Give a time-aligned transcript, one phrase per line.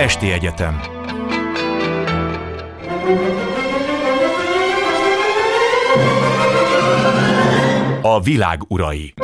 [0.00, 0.80] Esti Egyetem
[8.02, 9.14] A világ urai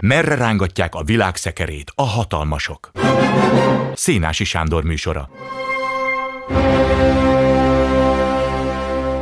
[0.00, 2.90] Merre rángatják a világ szekerét a hatalmasok?
[3.94, 5.30] Szénási Sándor műsora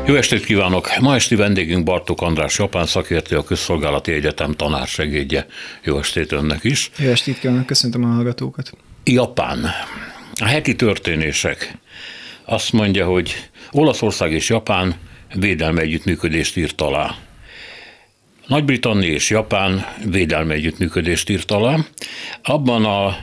[0.06, 0.88] Jó estét kívánok!
[1.00, 5.46] Ma esti vendégünk Bartók András Japán szakértő, a Közszolgálati Egyetem tanársegédje.
[5.82, 6.90] Jó estét önnek is!
[6.98, 8.72] Jó estét kívánok, köszöntöm a hallgatókat!
[9.04, 9.66] Japán.
[10.38, 11.76] A heti történések.
[12.44, 13.34] Azt mondja, hogy
[13.70, 14.94] Olaszország és Japán
[15.34, 17.14] védelmi együttműködést írt alá.
[18.46, 21.78] Nagy-Britannia és Japán védelmi együttműködést írt alá.
[22.42, 23.16] Abban a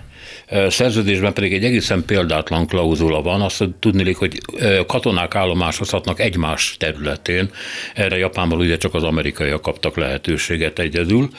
[0.67, 4.41] szerződésben pedig egy egészen példátlan klauzula van, azt tudni, hogy
[4.88, 7.49] katonák állomásozhatnak egymás területén,
[7.94, 11.30] erre Japánban ugye csak az amerikaiak kaptak lehetőséget egyedül.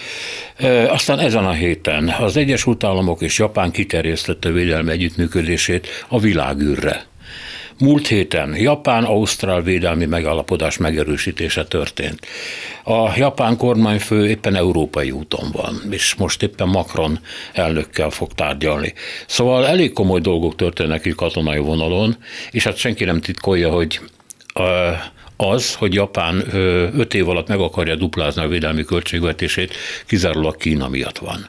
[0.88, 7.06] Aztán ezen a héten az Egyesült Államok és Japán kiterjesztette védelmi együttműködését a világűrre.
[7.78, 12.26] Múlt héten Japán-Ausztrál védelmi megállapodás megerősítése történt.
[12.84, 17.18] A japán kormányfő éppen európai úton van, és most éppen Macron
[17.52, 18.92] elnökkel fog tárgyalni.
[19.26, 22.16] Szóval elég komoly dolgok történnek itt katonai vonalon,
[22.50, 24.00] és hát senki nem titkolja, hogy
[25.36, 26.44] az, hogy Japán
[26.98, 29.74] öt év alatt meg akarja duplázni a védelmi költségvetését,
[30.06, 31.48] kizárólag Kína miatt van.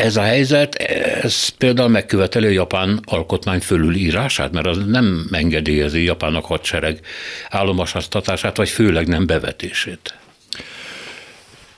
[0.00, 6.44] Ez a helyzet, ez például megköveteli a japán alkotmány fölülírását, mert az nem engedélyezi Japánnak
[6.44, 7.00] hadsereg
[7.48, 10.14] állomasaztatását, vagy főleg nem bevetését.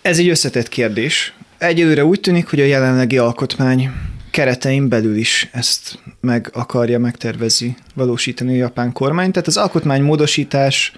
[0.03, 1.35] Ez egy összetett kérdés.
[1.59, 3.91] Egyelőre úgy tűnik, hogy a jelenlegi alkotmány
[4.31, 9.31] keretein belül is ezt meg akarja, megtervezi valósítani a japán kormány.
[9.31, 10.93] Tehát az alkotmány módosítás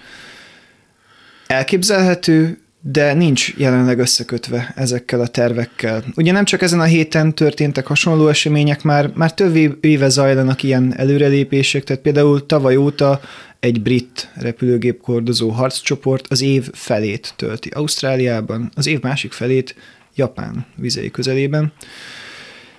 [1.47, 6.03] elképzelhető, de nincs jelenleg összekötve ezekkel a tervekkel.
[6.15, 10.93] Ugye nem csak ezen a héten történtek hasonló események, már, már több éve zajlanak ilyen
[10.97, 13.19] előrelépések, tehát például tavaly óta
[13.59, 19.75] egy brit repülőgép kordozó harccsoport az év felét tölti Ausztráliában, az év másik felét
[20.15, 21.73] Japán vizei közelében.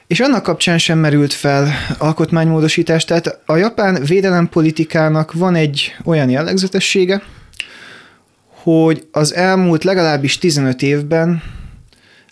[0.07, 7.23] És annak kapcsán sem merült fel alkotmánymódosítás, tehát a japán védelempolitikának van egy olyan jellegzetessége,
[8.67, 11.43] hogy az elmúlt legalábbis 15 évben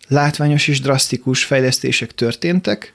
[0.08, 2.92] látványos és drasztikus fejlesztések történtek,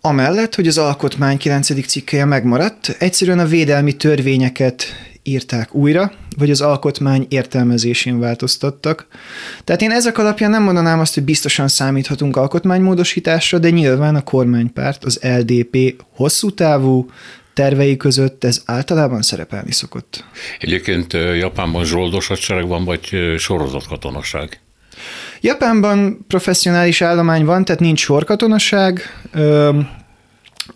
[0.00, 1.86] amellett, hogy az alkotmány 9.
[1.86, 4.84] cikkeje megmaradt, egyszerűen a védelmi törvényeket
[5.22, 9.06] írták újra, vagy az alkotmány értelmezésén változtattak.
[9.64, 15.04] Tehát én ezek alapján nem mondanám azt, hogy biztosan számíthatunk alkotmánymódosításra, de nyilván a kormánypárt,
[15.04, 17.06] az LDP hosszú távú,
[17.54, 20.24] tervei között ez általában szerepelni szokott.
[20.58, 24.60] Egyébként Japánban zsoldos hadsereg van, vagy sorozott katonaság?
[25.40, 29.00] Japánban professzionális állomány van, tehát nincs sorkatonaság.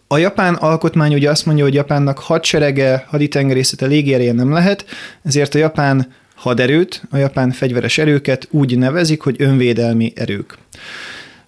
[0.08, 4.84] A japán alkotmány ugye azt mondja, hogy Japánnak hadserege, haditengerészete, légiereje nem lehet,
[5.24, 10.58] ezért a japán haderőt, a japán fegyveres erőket úgy nevezik, hogy önvédelmi erők.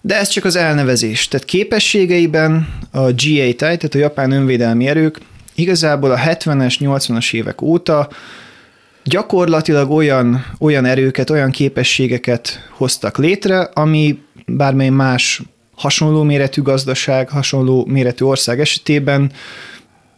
[0.01, 1.27] De ez csak az elnevezés.
[1.27, 5.19] Tehát képességeiben a GA-TAI, tehát a japán önvédelmi erők
[5.55, 8.09] igazából a 70-es, 80-as évek óta
[9.03, 15.41] gyakorlatilag olyan, olyan erőket, olyan képességeket hoztak létre, ami bármely más
[15.75, 19.31] hasonló méretű gazdaság, hasonló méretű ország esetében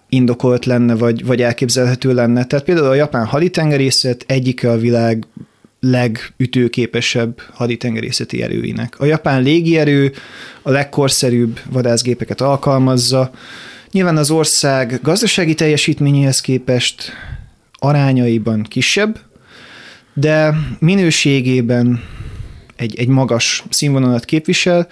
[0.09, 2.45] indokolt lenne, vagy, vagy elképzelhető lenne.
[2.45, 5.27] Tehát például a japán haditengerészet egyike a világ
[5.81, 8.99] legütőképesebb haditengerészeti erőinek.
[8.99, 10.13] A japán légierő
[10.61, 13.31] a legkorszerűbb vadászgépeket alkalmazza.
[13.91, 17.11] Nyilván az ország gazdasági teljesítményéhez képest
[17.73, 19.19] arányaiban kisebb,
[20.13, 22.03] de minőségében
[22.75, 24.87] egy, egy magas színvonalat képvisel,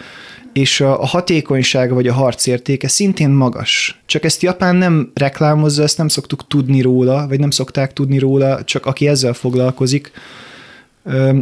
[0.54, 4.02] és a, a hatékonysága vagy a harcértéke szintén magas.
[4.06, 8.64] Csak ezt Japán nem reklámozza, ezt nem szoktuk tudni róla, vagy nem szokták tudni róla,
[8.64, 10.12] csak aki ezzel foglalkozik,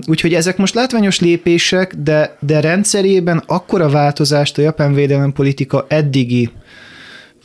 [0.05, 6.51] Úgyhogy ezek most látványos lépések, de, de rendszerében akkora változást a japán védelempolitika eddigi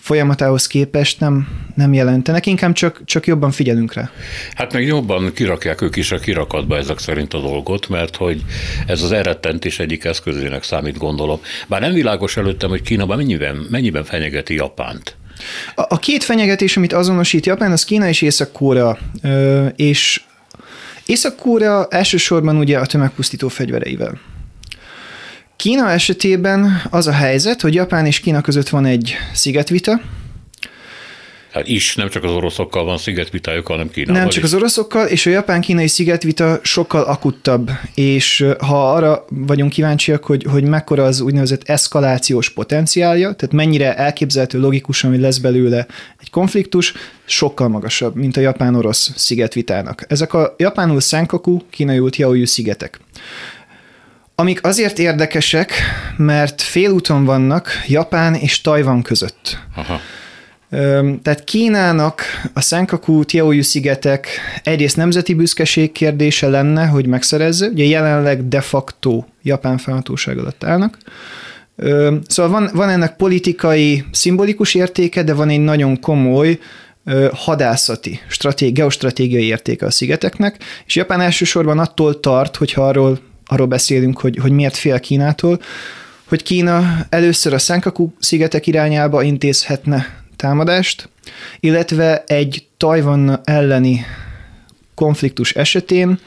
[0.02, 4.10] folyamatához képest nem, nem jelentenek, inkább csak, csak jobban figyelünk rá.
[4.54, 8.42] Hát meg jobban kirakják ők is a kirakatba ezek szerint a dolgot, mert hogy
[8.86, 11.40] ez az elrettentés egyik eszközének számít, gondolom.
[11.68, 15.16] Bár nem világos előttem, hogy Kínában mennyiben, mennyiben fenyegeti Japánt.
[15.74, 18.98] A, a két fenyegetés, amit azonosít Japán, az Kína és Észak-Korea,
[19.76, 20.22] és
[21.12, 24.20] Észak-Korea elsősorban ugye a tömegpusztító fegyvereivel.
[25.56, 30.00] Kína esetében az a helyzet, hogy Japán és Kína között van egy szigetvita,
[31.52, 35.26] Hát is, nem csak az oroszokkal van szigetvitájuk, hanem Kínával Nem csak az oroszokkal, és
[35.26, 41.68] a japán-kínai szigetvita sokkal akuttabb, és ha arra vagyunk kíváncsiak, hogy, hogy mekkora az úgynevezett
[41.68, 45.86] eszkalációs potenciálja, tehát mennyire elképzelhető logikusan, hogy lesz belőle
[46.20, 46.92] egy konfliktus,
[47.24, 50.04] sokkal magasabb, mint a japán-orosz szigetvitának.
[50.08, 53.00] Ezek a japánul Senkaku, kínaiul Tiaoyu szigetek
[54.34, 55.72] amik azért érdekesek,
[56.16, 59.58] mert félúton vannak Japán és Tajvan között.
[59.74, 60.00] Aha.
[61.22, 62.22] Tehát Kínának
[62.52, 64.28] a Senkaku Tiaoyu szigetek
[64.62, 70.96] egyrészt nemzeti büszkeség kérdése lenne, hogy megszerezze, ugye jelenleg de facto Japán felhatóság alatt állnak.
[72.26, 76.58] Szóval van, van ennek politikai, szimbolikus értéke, de van egy nagyon komoly
[77.32, 84.20] hadászati, stratégi, geostratégiai értéke a szigeteknek, és Japán elsősorban attól tart, hogyha arról, arról beszélünk,
[84.20, 85.60] hogy, hogy miért fél Kínától,
[86.28, 91.08] hogy Kína először a Senkaku szigetek irányába intézhetne támadást,
[91.60, 94.04] illetve egy Tajvan elleni
[94.94, 96.18] konfliktus esetén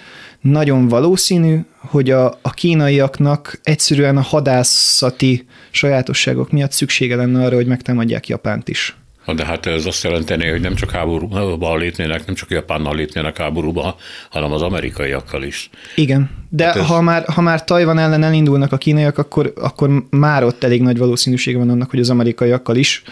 [0.42, 7.68] nagyon valószínű, hogy a, a kínaiaknak egyszerűen a hadászati sajátosságok miatt szüksége lenne arra, hogy
[7.68, 8.96] megtámadják Japánt is.
[9.36, 13.96] De hát ez azt jelenteni, hogy nem csak háborúba lépnének, nem csak Japánnal lépnének háborúba,
[14.30, 15.70] hanem az amerikaiakkal is.
[15.96, 16.86] Igen, de hát ez...
[16.86, 20.98] ha, már, ha már Tajvan ellen elindulnak a kínaiak, akkor, akkor már ott elég nagy
[20.98, 23.04] valószínűsége van annak, hogy az amerikaiakkal is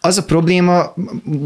[0.00, 0.94] az a probléma,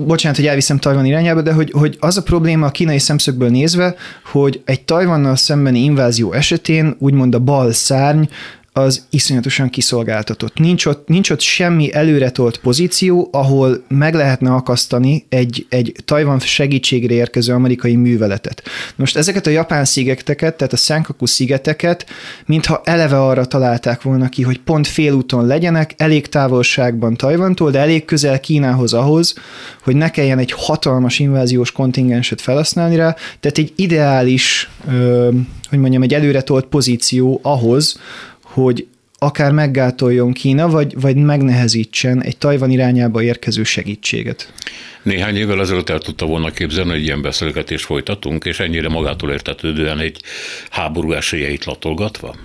[0.07, 3.95] bocsánat, hogy elviszem Tajvan irányába, de hogy, hogy az a probléma a kínai szemszögből nézve,
[4.25, 8.23] hogy egy Tajvannal szembeni invázió esetén úgymond a bal szárny
[8.75, 10.59] az iszonyatosan kiszolgáltatott.
[10.59, 17.15] Nincs ott, nincs ott semmi előretolt pozíció, ahol meg lehetne akasztani egy, egy Tajvan segítségre
[17.15, 18.63] érkező amerikai műveletet.
[18.97, 22.07] Most ezeket a japán szigeteket, tehát a Senkaku szigeteket,
[22.47, 28.05] mintha eleve arra találták volna ki, hogy pont félúton legyenek, elég távolságban Tajvantól, de elég
[28.05, 29.35] közel Kínához ahhoz,
[29.83, 34.71] hogy ne kelljen egy hatalmas inváziós kontingenset felhasználni rá, tehát egy ideális,
[35.69, 37.97] hogy mondjam, egy előretolt pozíció ahhoz,
[38.53, 38.87] hogy
[39.19, 44.53] akár meggátoljon Kína, vagy, vagy megnehezítsen egy Tajvan irányába érkező segítséget.
[45.03, 49.99] Néhány évvel ezelőtt el tudta volna képzelni, hogy ilyen beszélgetést folytatunk, és ennyire magától értetődően
[49.99, 50.21] egy
[50.71, 52.37] háború esélyeit latolgatva?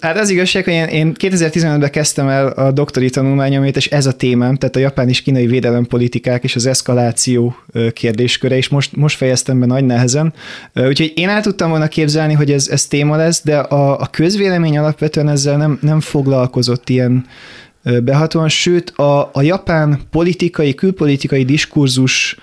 [0.00, 4.12] Hát az igazság, hogy én, én 2015-ben kezdtem el a doktori tanulmányomét, és ez a
[4.12, 7.56] témám, tehát a japán és kínai védelempolitikák és az eszkaláció
[7.92, 10.32] kérdésköre, és most, most fejeztem be nagy nehezen.
[10.74, 14.78] Úgyhogy én el tudtam volna képzelni, hogy ez, ez téma lesz, de a, a közvélemény
[14.78, 17.26] alapvetően ezzel nem, nem foglalkozott ilyen
[18.02, 22.36] behatóan, sőt a, a japán politikai, külpolitikai diskurzus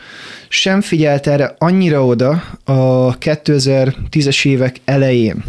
[0.48, 5.44] sem figyelt erre annyira oda a 2010-es évek elején.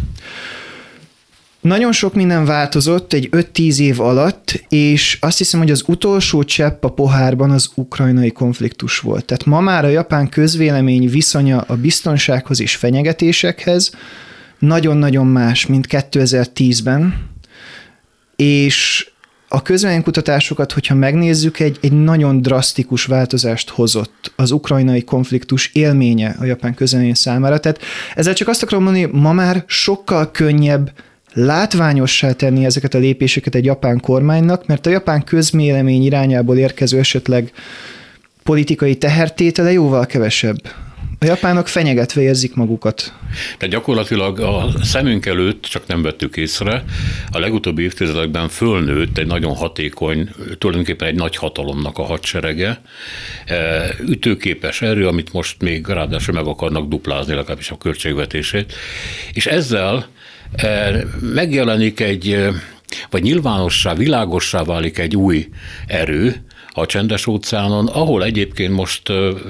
[1.63, 6.83] Nagyon sok minden változott egy 5-10 év alatt, és azt hiszem, hogy az utolsó csepp
[6.83, 9.25] a pohárban az ukrajnai konfliktus volt.
[9.25, 13.91] Tehát ma már a japán közvélemény viszonya a biztonsághoz és fenyegetésekhez
[14.59, 17.29] nagyon-nagyon más, mint 2010-ben,
[18.35, 19.07] és
[19.47, 26.45] a közvéleménykutatásokat, hogyha megnézzük, egy, egy nagyon drasztikus változást hozott az ukrajnai konfliktus élménye a
[26.45, 27.59] japán közvélemény számára.
[27.59, 27.79] Tehát
[28.15, 30.91] ezzel csak azt akarom mondani, ma már sokkal könnyebb
[31.33, 37.51] látványossá tenni ezeket a lépéseket egy japán kormánynak, mert a japán közmélemény irányából érkező esetleg
[38.43, 40.57] politikai tehertétele jóval kevesebb.
[41.19, 43.13] A japánok fenyegetve érzik magukat.
[43.59, 46.83] De gyakorlatilag a szemünk előtt, csak nem vettük észre,
[47.31, 52.81] a legutóbbi évtizedekben fölnőtt egy nagyon hatékony, tulajdonképpen egy nagy hatalomnak a hadserege,
[53.45, 58.73] e, ütőképes erő, amit most még ráadásul meg akarnak duplázni, legalábbis a költségvetését,
[59.33, 60.07] és ezzel
[61.19, 62.47] megjelenik egy,
[63.09, 65.49] vagy nyilvánossá, világossá válik egy új
[65.87, 69.01] erő, a csendes óceánon, ahol egyébként most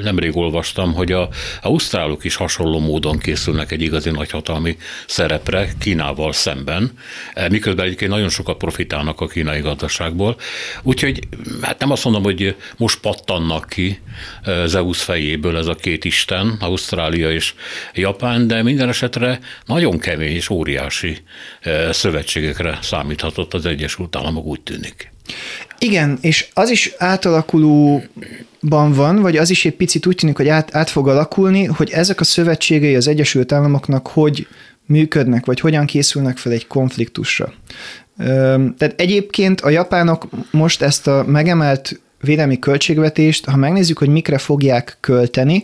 [0.02, 1.30] nemrég olvastam, hogy a
[1.62, 4.78] ausztrálok is hasonló módon készülnek egy igazi nagyhatalmi
[5.08, 6.92] szerepre Kínával szemben,
[7.50, 10.36] miközben egyébként nagyon sokat profitálnak a kínai gazdaságból.
[10.82, 11.20] Úgyhogy
[11.62, 14.00] hát nem azt mondom, hogy most pattannak ki
[14.66, 17.54] Zeus fejéből ez a két isten, Ausztrália és
[17.94, 21.18] Japán, de minden esetre nagyon kemény és óriási
[21.92, 25.12] szövetségekre számíthatott az Egyesült Államok, úgy tűnik.
[25.80, 30.76] Igen, és az is átalakulóban van, vagy az is egy picit úgy tűnik, hogy át,
[30.76, 34.48] át fog alakulni, hogy ezek a szövetségei az Egyesült Államoknak hogy
[34.86, 37.54] működnek, vagy hogyan készülnek fel egy konfliktusra.
[38.78, 44.98] Tehát egyébként a japánok most ezt a megemelt védelmi költségvetést, ha megnézzük, hogy mikre fogják
[45.00, 45.64] költeni,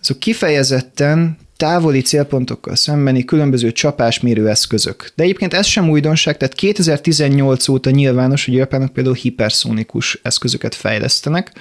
[0.00, 5.12] azok kifejezetten távoli célpontokkal szembeni különböző csapásmérő eszközök.
[5.14, 10.74] De egyébként ez sem újdonság, tehát 2018 óta nyilvános, hogy a japánok például hiperszónikus eszközöket
[10.74, 11.52] fejlesztenek,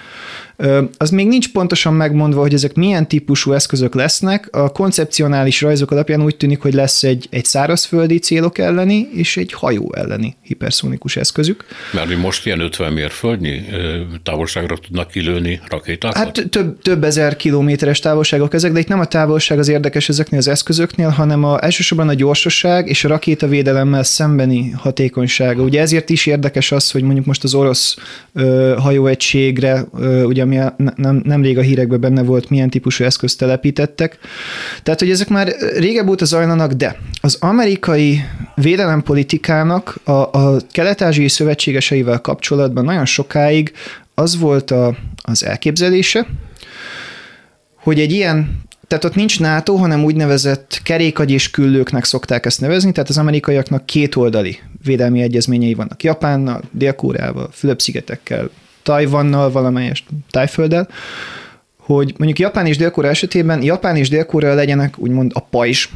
[0.98, 4.48] az még nincs pontosan megmondva, hogy ezek milyen típusú eszközök lesznek.
[4.52, 9.54] A koncepcionális rajzok alapján úgy tűnik, hogy lesz egy, egy szárazföldi célok elleni és egy
[9.54, 11.66] hajó elleni hiperszónikus eszközük.
[11.94, 13.66] Mert most ilyen 50 mérföldnyi
[14.24, 16.18] távolságra tudnak kilőni rakétákat?
[16.18, 20.40] Hát több, több ezer kilométeres távolságok ezek, de itt nem a távolság az érdekes ezeknél
[20.40, 25.64] az eszközöknél, hanem a, elsősorban a gyorsaság és a rakétavédelemmel szembeni hatékonysága.
[25.64, 27.96] Ugye ezért is érdekes az, hogy mondjuk most az orosz
[28.34, 33.38] ö, hajóegységre, ö, ugye ami a, nem, nemrég a hírekben benne volt, milyen típusú eszközt
[33.38, 34.18] telepítettek.
[34.84, 38.24] Tehát, hogy ezek már régebb óta zajlanak, de az amerikai
[38.56, 43.72] védelempolitikának a, a kelet-ázsiai szövetségeseivel kapcsolatban nagyon sokáig
[44.14, 46.28] az volt a, az elképzelése,
[47.76, 53.10] hogy egy ilyen tehát ott nincs NATO, hanem úgynevezett kerékagyés küllőknek szokták ezt nevezni, tehát
[53.10, 56.04] az amerikaiaknak kétoldali védelmi egyezményei vannak.
[56.04, 58.50] Japánnal, Dél-Koreával, Fülöp-szigetekkel,
[58.84, 60.88] Tajvannal, valamelyest Tájfölddel,
[61.78, 65.88] hogy mondjuk Japán és Dél-Korea esetében Japán és Dél-Korea legyenek úgymond a pajzs,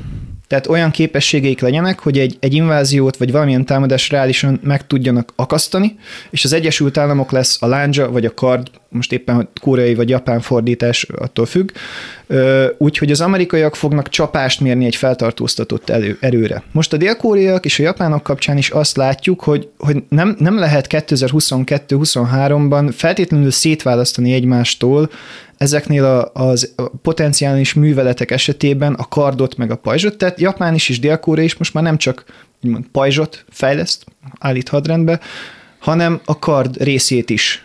[0.48, 5.96] tehát olyan képességeik legyenek, hogy egy, egy inváziót vagy valamilyen támadást reálisan meg tudjanak akasztani,
[6.30, 10.10] és az Egyesült Államok lesz a lándzsa vagy a kard, most éppen a koreai vagy
[10.10, 11.72] japán fordítás attól függ,
[12.78, 16.64] úgyhogy az amerikaiak fognak csapást mérni egy feltartóztatott elő, erőre.
[16.72, 20.88] Most a dél-koreaiak és a japánok kapcsán is azt látjuk, hogy, hogy nem, nem lehet
[20.90, 25.10] 2022-23-ban feltétlenül szétválasztani egymástól
[25.58, 31.00] ezeknél a, az potenciális műveletek esetében a kardot meg a pajzsot, tehát Japán is és
[31.00, 32.24] Dél-Korea is most már nem csak
[32.64, 34.06] úgymond pajzsot fejleszt,
[34.40, 35.20] állít hadrendbe,
[35.80, 37.64] hanem a kard részét is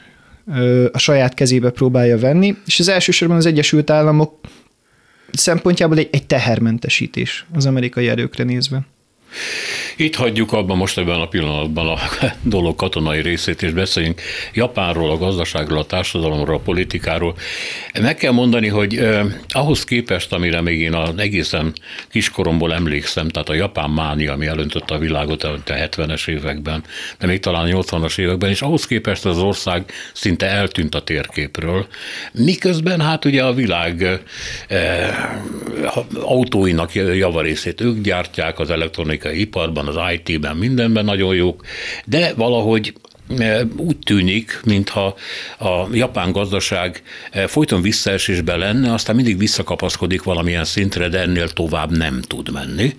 [0.93, 4.41] a saját kezébe próbálja venni, és az elsősorban az Egyesült Államok
[5.33, 8.87] szempontjából egy, egy tehermentesítés az amerikai erőkre nézve.
[9.97, 11.99] Itt hagyjuk abban most ebben a pillanatban a
[12.43, 14.21] dolog katonai részét, és beszéljünk
[14.53, 17.37] Japánról, a gazdaságról, a társadalomról, a politikáról.
[18.01, 21.73] Meg kell mondani, hogy eh, ahhoz képest, amire még én az egészen
[22.11, 26.85] kiskoromból emlékszem, tehát a japán mánia, ami elöntötte a világot a 70-es években,
[27.19, 31.87] de még talán a 80-as években, és ahhoz képest az ország szinte eltűnt a térképről.
[32.33, 34.21] Miközben hát ugye a világ
[34.69, 35.15] eh,
[36.15, 38.71] autóinak javarészét ők gyártják, az
[39.17, 41.65] elektronikai iparban, az IT-ben, mindenben nagyon jók,
[42.05, 42.93] de valahogy
[43.39, 45.15] e, úgy tűnik, mintha
[45.59, 51.97] a japán gazdaság e, folyton visszaesésben lenne, aztán mindig visszakapaszkodik valamilyen szintre, de ennél tovább
[51.97, 52.95] nem tud menni.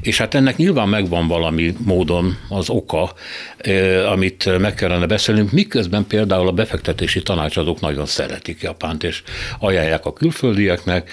[0.00, 3.12] És hát ennek nyilván megvan valami módon az oka,
[3.58, 9.22] e, amit meg kellene beszélnünk, miközben például a befektetési tanácsadók nagyon szeretik Japánt, és
[9.58, 11.10] ajánlják a külföldieknek,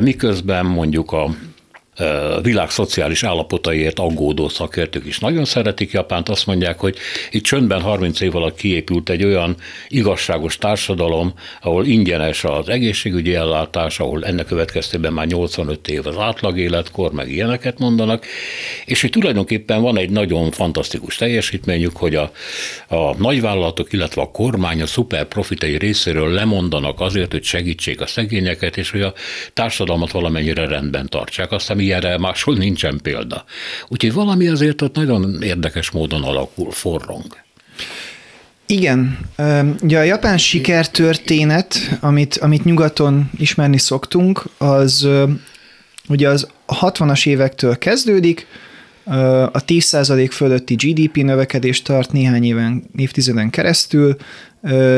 [0.00, 1.34] miközben mondjuk a
[2.42, 6.96] világ szociális állapotaiért aggódó szakértők is nagyon szeretik Japánt, azt mondják, hogy
[7.30, 9.56] itt csöndben 30 év alatt kiépült egy olyan
[9.88, 16.58] igazságos társadalom, ahol ingyenes az egészségügyi ellátás, ahol ennek következtében már 85 év az átlag
[16.58, 18.26] életkor, meg ilyeneket mondanak,
[18.84, 22.32] és hogy tulajdonképpen van egy nagyon fantasztikus teljesítményük, hogy a,
[22.88, 28.76] a nagyvállalatok, illetve a kormány a szuper profitai részéről lemondanak azért, hogy segítsék a szegényeket,
[28.76, 29.12] és hogy a
[29.52, 31.52] társadalmat valamennyire rendben tartsák.
[31.52, 33.44] Aztán ilyenre máshol nincsen példa.
[33.88, 37.36] Úgyhogy valami azért ott nagyon érdekes módon alakul, forrong.
[38.66, 39.18] Igen.
[39.82, 45.08] Ugye a japán sikertörténet, amit, amit nyugaton ismerni szoktunk, az
[46.08, 48.46] ugye az 60-as évektől kezdődik,
[49.52, 54.16] a 10% fölötti GDP növekedés tart néhány éven, évtizeden keresztül,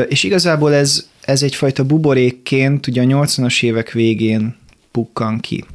[0.07, 4.55] és igazából ez, ez egyfajta buborékként ugye a 80-as évek végén
[4.91, 5.65] pukkan ki.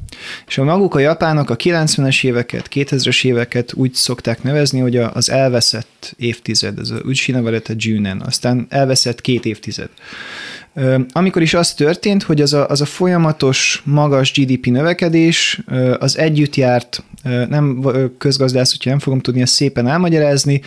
[0.47, 5.29] És a maguk a japánok a 90-es éveket, 2000-es éveket úgy szokták nevezni, hogy az
[5.29, 9.89] elveszett évtized, ez a Uchinavareta Junen, aztán elveszett két évtized.
[11.11, 15.61] Amikor is az történt, hogy az a, az a folyamatos magas GDP növekedés
[15.99, 17.03] az együtt járt,
[17.49, 17.85] nem
[18.17, 20.61] közgazdász, hogyha nem fogom tudni ezt szépen elmagyarázni,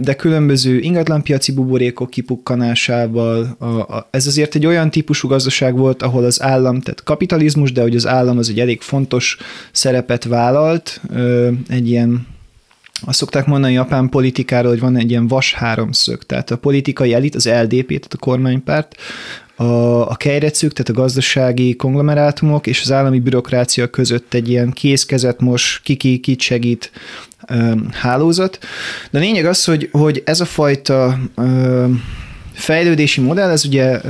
[0.00, 3.56] de különböző ingatlanpiaci buborékok kipukkanásával.
[3.58, 7.82] A, a, ez azért egy olyan típusú gazdaság volt, ahol az állam, tehát kapitalizmus, de
[7.82, 9.36] hogy az állam az egy elég fontos
[9.72, 11.00] szerepet vállalt,
[11.68, 12.26] egy ilyen
[13.04, 17.14] azt szokták mondani a japán politikáról, hogy van egy ilyen vas háromszög, tehát a politikai
[17.14, 18.96] elit, az LDP, tehát a kormánypárt,
[19.56, 25.40] a, a kejrecük, tehát a gazdasági konglomerátumok és az állami bürokrácia között egy ilyen kézkezet
[25.40, 26.90] most kiki kit segít
[27.46, 28.58] ö, hálózat.
[29.10, 31.86] De a lényeg az, hogy, hogy ez a fajta ö,
[32.58, 34.00] fejlődési modell, ez ugye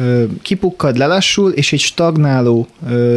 [0.43, 2.67] kipukkad, lelassul, és egy stagnáló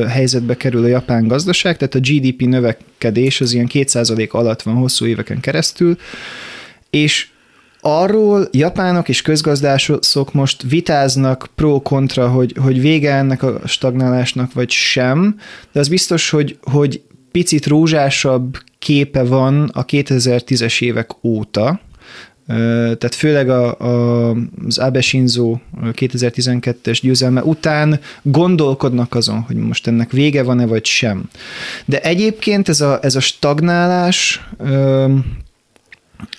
[0.08, 5.06] helyzetbe kerül a japán gazdaság, tehát a GDP növekedés az ilyen 2% alatt van hosszú
[5.06, 5.98] éveken keresztül,
[6.90, 7.30] és
[7.82, 15.36] arról japánok és közgazdások most vitáznak pro-kontra, hogy, hogy vége ennek a stagnálásnak, vagy sem,
[15.72, 21.80] de az biztos, hogy, hogy picit rózsásabb képe van a 2010-es évek óta,
[22.98, 24.30] tehát főleg a, a,
[24.66, 31.30] az Abe Shinzo 2012-es győzelme után gondolkodnak azon, hogy most ennek vége van-e vagy sem.
[31.86, 34.42] De egyébként ez a, ez a stagnálás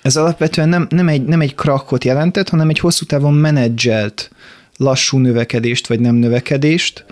[0.03, 4.31] ez alapvetően nem, nem, egy, nem egy krakot jelentett, hanem egy hosszú távon menedzselt
[4.77, 7.05] lassú növekedést vagy nem növekedést,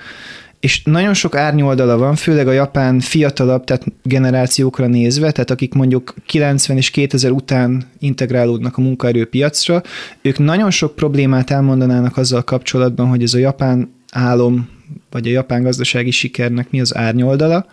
[0.60, 6.14] és nagyon sok árnyoldala van, főleg a japán fiatalabb tehát generációkra nézve, tehát akik mondjuk
[6.26, 9.82] 90 és 2000 után integrálódnak a munkaerőpiacra,
[10.22, 14.68] ők nagyon sok problémát elmondanának azzal kapcsolatban, hogy ez a japán álom,
[15.10, 17.66] vagy a japán gazdasági sikernek mi az árnyoldala,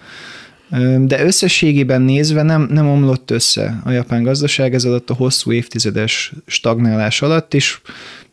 [0.98, 6.34] de összességében nézve nem, nem omlott össze a japán gazdaság ez alatt a hosszú évtizedes
[6.46, 7.80] stagnálás alatt, és,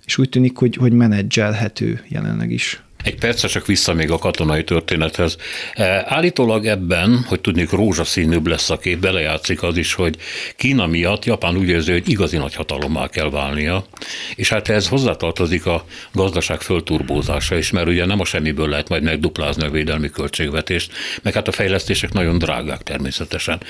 [0.05, 2.83] és úgy tűnik, hogy, hogy menedzselhető jelenleg is.
[3.05, 5.37] Egy percre csak vissza még a katonai történethez.
[5.75, 10.17] E, állítólag ebben, hogy tudnék rózsaszínűbb lesz a kép, belejátszik az is, hogy
[10.57, 13.87] Kína miatt Japán úgy érzi, hogy igazi nagy hatalommá kell válnia,
[14.35, 19.03] és hát ez hozzátartozik a gazdaság fölturbózása is, mert ugye nem a semmiből lehet majd
[19.03, 20.93] megduplázni a védelmi költségvetést,
[21.23, 23.61] meg hát a fejlesztések nagyon drágák természetesen.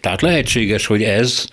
[0.00, 1.46] Tehát lehetséges, hogy ez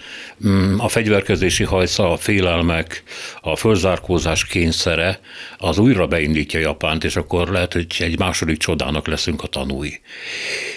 [0.48, 3.04] mm, a fegyverkezési hajsza, a félelmek,
[3.42, 5.20] a fölzárkózás kényszere
[5.58, 10.00] az újra beindítja Japánt, és akkor lehet, hogy egy második csodának leszünk a tanúi.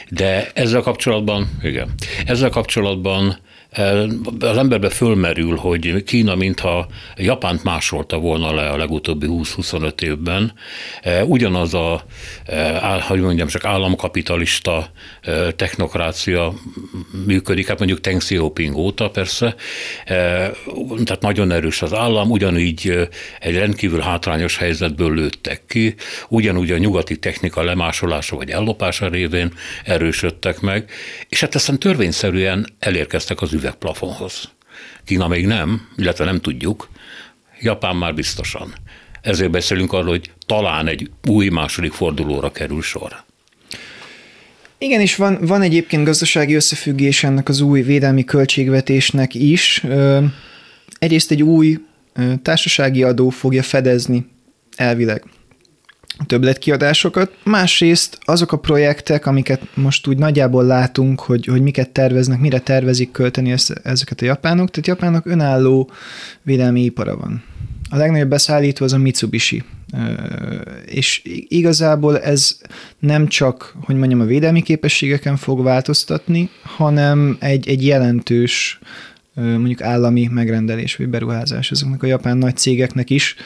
[0.08, 1.94] De ezzel kapcsolatban, igen,
[2.26, 3.38] ezzel kapcsolatban
[4.38, 10.52] az emberbe fölmerül, hogy Kína mintha Japánt másolta volna le a legutóbbi 20-25 évben.
[11.24, 12.04] Ugyanaz a,
[13.00, 14.90] hogy mondjam, csak államkapitalista
[15.56, 16.54] technokrácia
[17.26, 19.54] működik, hát mondjuk Deng Xiaoping óta persze,
[21.04, 23.08] tehát nagyon erős az állam, ugyanígy
[23.40, 25.94] egy rendkívül hátrányos helyzetből lőttek ki,
[26.28, 29.52] ugyanúgy a nyugati technika lemásolása vagy ellopása révén
[29.84, 30.90] erősödtek meg,
[31.28, 34.50] és hát aztán törvényszerűen elérkeztek az üvegplafonhoz.
[35.04, 36.88] Kína még nem, illetve nem tudjuk,
[37.60, 38.74] Japán már biztosan.
[39.20, 43.22] Ezért beszélünk arról, hogy talán egy új második fordulóra kerül sor.
[44.78, 49.84] Igen, és van, van egyébként gazdasági összefüggés ennek az új védelmi költségvetésnek is.
[50.98, 51.78] Egyrészt egy új
[52.42, 54.26] társasági adó fogja fedezni
[54.76, 55.24] elvileg
[56.26, 62.58] többletkiadásokat, másrészt azok a projektek, amiket most úgy nagyjából látunk, hogy, hogy miket terveznek, mire
[62.58, 65.90] tervezik költeni ezeket a japánok, tehát japánok önálló
[66.42, 67.42] védelmi ipara van.
[67.90, 69.64] A legnagyobb beszállító az a Mitsubishi,
[70.86, 72.58] és igazából ez
[72.98, 78.78] nem csak, hogy mondjam, a védelmi képességeken fog változtatni, hanem egy, egy jelentős
[79.34, 83.36] mondjuk állami megrendelés vagy beruházás ezeknek a japán nagy cégeknek is,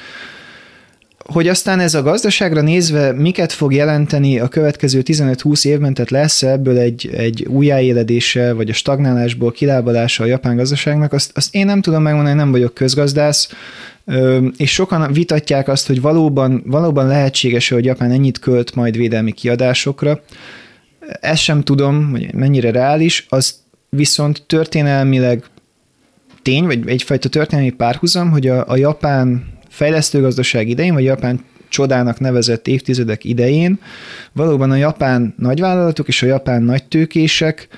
[1.33, 6.43] hogy aztán ez a gazdaságra nézve miket fog jelenteni a következő 15-20 évben, tehát lesz
[6.43, 11.81] ebből egy, egy újjáéledése, vagy a stagnálásból kilábalása a japán gazdaságnak, azt, azt én nem
[11.81, 13.49] tudom megmondani, nem vagyok közgazdász,
[14.57, 20.21] és sokan vitatják azt, hogy valóban, valóban lehetséges hogy Japán ennyit költ majd védelmi kiadásokra.
[21.21, 23.55] Ezt sem tudom, hogy mennyire reális, az
[23.88, 25.45] viszont történelmileg
[26.43, 32.21] tény, vagy egyfajta történelmi párhuzam, hogy a, a japán fejlesztő gazdaság idején, vagy Japán csodának
[32.21, 33.79] nevezett évtizedek idején
[34.33, 37.69] valóban a japán nagyvállalatok és a japán nagytőkések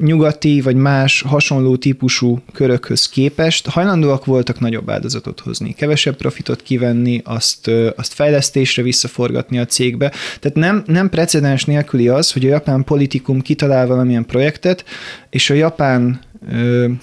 [0.00, 7.20] nyugati vagy más hasonló típusú körökhöz képest hajlandóak voltak nagyobb áldozatot hozni, kevesebb profitot kivenni,
[7.24, 10.12] azt, azt fejlesztésre visszaforgatni a cégbe.
[10.40, 14.84] Tehát nem, nem precedens nélküli az, hogy a japán politikum kitalál valamilyen projektet,
[15.30, 16.20] és a japán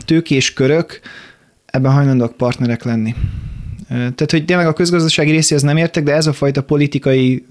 [0.05, 0.99] tőkés körök
[1.75, 3.15] ebben hajlandóak partnerek lenni.
[3.87, 7.45] Tehát, hogy tényleg a közgazdasági részéhez nem értek, de ez a fajta politikai,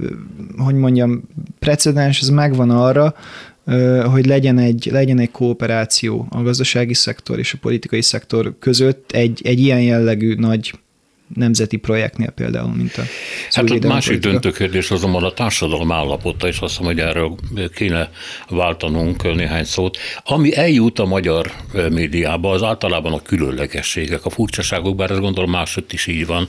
[0.57, 1.23] hogy mondjam,
[1.59, 3.15] precedens, ez megvan arra,
[4.11, 9.41] hogy legyen egy, legyen egy kooperáció a gazdasági szektor és a politikai szektor között egy,
[9.45, 10.73] egy ilyen jellegű nagy
[11.35, 13.03] nemzeti projektnél például, mint a
[13.51, 17.35] Hát a másik döntő kérdés azonban a társadalom állapota, és azt mondom, hogy erről
[17.75, 18.11] kéne
[18.49, 19.99] váltanunk néhány szót.
[20.25, 21.53] Ami eljut a magyar
[21.91, 26.49] médiába, az általában a különlegességek, a furcsaságok, bár ezt gondolom máshogy is így van.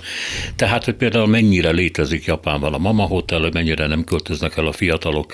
[0.56, 4.72] Tehát, hogy például mennyire létezik Japánban a mama hotel, hogy mennyire nem költöznek el a
[4.72, 5.34] fiatalok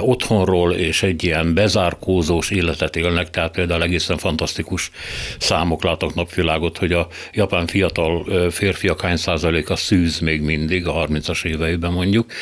[0.00, 4.90] otthonról, és egy ilyen bezárkózós életet élnek, tehát például egészen fantasztikus
[5.38, 11.44] számok látok napvilágot, hogy a japán fiatal férfiak hány százaléka szűz még mindig, a 30-as
[11.44, 12.32] éveiben mondjuk,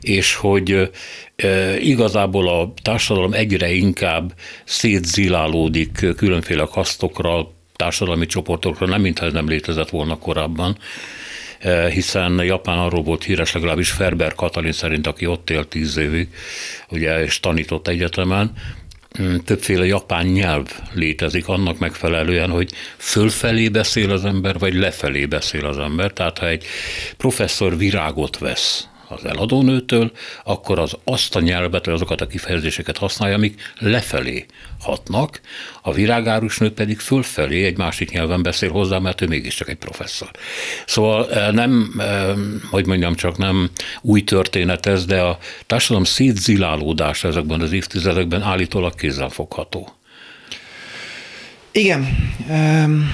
[0.00, 0.90] és hogy
[1.78, 9.90] igazából a társadalom egyre inkább szétzilálódik különféle kasztokra, társadalmi csoportokra, nem mintha ez nem létezett
[9.90, 10.76] volna korábban
[11.90, 16.28] hiszen Japán arról volt híres, legalábbis Ferber Katalin szerint, aki ott élt tíz évig,
[16.88, 18.52] ugye, és tanított egyetemen,
[19.44, 25.78] többféle japán nyelv létezik annak megfelelően, hogy fölfelé beszél az ember, vagy lefelé beszél az
[25.78, 26.12] ember.
[26.12, 26.64] Tehát ha egy
[27.16, 30.12] professzor virágot vesz az eladónőtől,
[30.44, 34.46] akkor az azt a nyelvet, vagy azokat a kifejezéseket használja, amik lefelé
[34.80, 35.40] hatnak,
[35.82, 40.30] a virágárusnő pedig fölfelé egy másik nyelven beszél hozzá, mert ő mégiscsak egy professzor.
[40.86, 42.34] Szóval eh, nem, eh,
[42.70, 48.94] hogy mondjam, csak nem új történet ez, de a társadalom szétzilálódása ezekben az évtizedekben állítólag
[48.94, 49.88] kézzelfogható.
[51.74, 52.06] Igen.
[52.48, 53.10] Um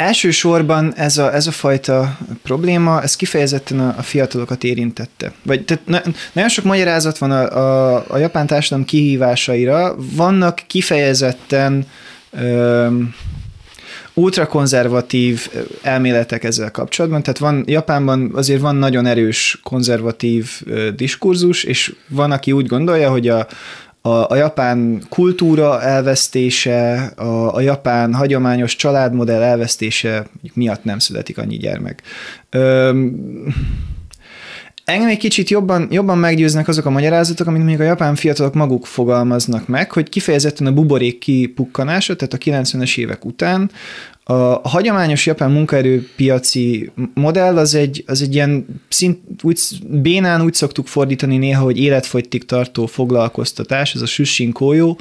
[0.00, 5.32] Elsősorban ez a, ez a fajta probléma, ez kifejezetten a, a fiatalokat érintette.
[5.42, 6.00] Vagy tehát na,
[6.32, 11.86] nagyon sok magyarázat van a, a, a japán társadalom kihívásaira, vannak kifejezetten
[12.30, 12.86] ö,
[14.14, 15.48] ultrakonzervatív
[15.82, 20.62] elméletek ezzel kapcsolatban, tehát van, Japánban azért van nagyon erős konzervatív
[20.96, 23.46] diskurzus, és van, aki úgy gondolja, hogy a,
[24.02, 31.56] a, a japán kultúra elvesztése, a, a japán hagyományos családmodell elvesztése miatt nem születik annyi
[31.56, 32.02] gyermek.
[32.50, 33.16] Öm,
[34.84, 38.86] Engem egy kicsit jobban, jobban meggyőznek azok a magyarázatok, amit még a japán fiatalok maguk
[38.86, 43.70] fogalmaznak meg, hogy kifejezetten a buborék kipukkanása, tehát a 90-es évek után
[44.30, 50.86] a hagyományos japán munkaerőpiaci modell az egy, az egy ilyen szint, úgy, bénán úgy szoktuk
[50.86, 54.96] fordítani néha, hogy életfogytig tartó foglalkoztatás, ez a Shushin Koyo.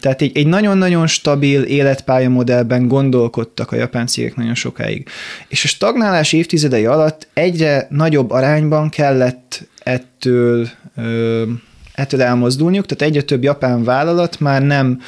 [0.00, 5.08] Tehát egy, egy nagyon-nagyon stabil életpálya modellben gondolkodtak a japán cégek nagyon sokáig.
[5.48, 10.68] És a stagnálás évtizedei alatt egyre nagyobb arányban kellett ettől,
[11.94, 15.00] ettől elmozdulniuk, tehát egyre több japán vállalat már nem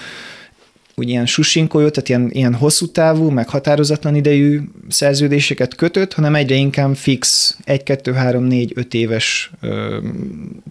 [1.00, 6.54] úgy ilyen susinkolyó, tehát ilyen, ilyen hosszú távú, meg határozatlan idejű szerződéseket kötött, hanem egyre
[6.54, 9.98] inkább fix 1, 2, 3, 4, 5 éves ö,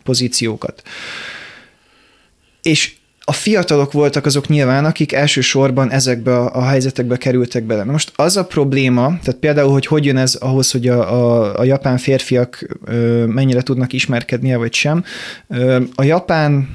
[0.03, 0.81] pozíciókat.
[2.61, 2.93] És
[3.29, 7.83] a fiatalok voltak azok nyilván, akik elsősorban ezekbe a, a helyzetekbe kerültek bele.
[7.83, 11.53] Na most az a probléma, tehát például, hogy hogy jön ez ahhoz, hogy a, a,
[11.59, 15.03] a japán férfiak ö, mennyire tudnak ismerkednie, vagy sem.
[15.47, 16.69] Ö, a japán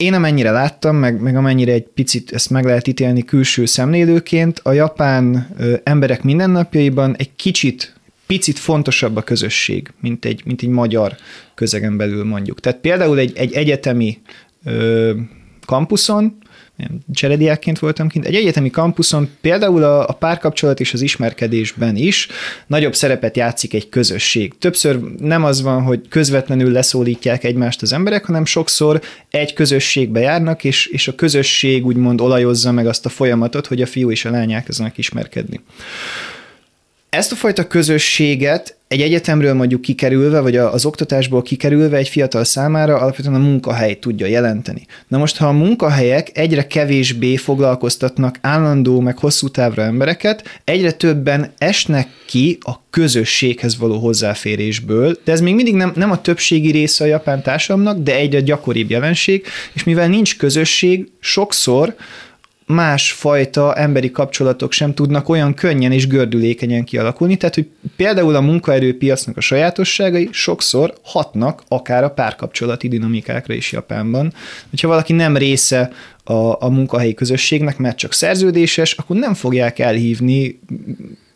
[0.00, 4.72] én amennyire láttam, meg, meg amennyire egy picit ezt meg lehet ítélni külső szemlélőként, a
[4.72, 7.94] japán ö, emberek mindennapjaiban egy kicsit
[8.26, 11.16] picit fontosabb a közösség, mint egy, mint egy magyar
[11.54, 12.60] közegen belül mondjuk.
[12.60, 14.18] Tehát például egy, egy egyetemi
[14.64, 15.12] ö,
[15.66, 16.36] kampuszon
[17.12, 18.26] cserediákként voltam kint.
[18.26, 22.28] Egy egyetemi kampuszon például a, a párkapcsolat és az ismerkedésben is
[22.66, 24.58] nagyobb szerepet játszik egy közösség.
[24.58, 30.64] Többször nem az van, hogy közvetlenül leszólítják egymást az emberek, hanem sokszor egy közösségbe járnak,
[30.64, 34.30] és, és a közösség úgymond olajozza meg azt a folyamatot, hogy a fiú és a
[34.30, 35.60] lány elkezdenek ismerkedni.
[37.10, 42.98] Ezt a fajta közösséget egy egyetemről mondjuk kikerülve, vagy az oktatásból kikerülve egy fiatal számára
[42.98, 44.86] alapvetően a munkahely tudja jelenteni.
[45.08, 51.52] Na most, ha a munkahelyek egyre kevésbé foglalkoztatnak állandó, meg hosszú távra embereket, egyre többen
[51.58, 57.04] esnek ki a közösséghez való hozzáférésből, de ez még mindig nem, nem a többségi része
[57.04, 61.94] a japán társadalomnak, de egyre gyakoribb jelenség, és mivel nincs közösség, sokszor
[62.70, 68.40] más fajta emberi kapcsolatok sem tudnak olyan könnyen és gördülékenyen kialakulni, tehát hogy például a
[68.40, 74.32] munkaerőpiacnak a sajátosságai sokszor hatnak akár a párkapcsolati dinamikákra is Japánban.
[74.70, 75.90] Hogyha valaki nem része
[76.24, 80.60] a, a munkahelyi közösségnek, mert csak szerződéses, akkor nem fogják elhívni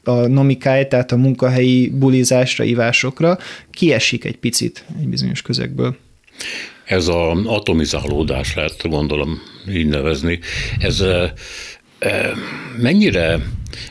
[0.05, 3.39] a nomikáját, tehát a munkahelyi bulizásra, ivásokra,
[3.71, 5.97] kiesik egy picit egy bizonyos közegből.
[6.85, 10.39] Ez az atomizálódás lehet gondolom így nevezni.
[10.79, 11.05] Ez
[12.77, 13.39] mennyire,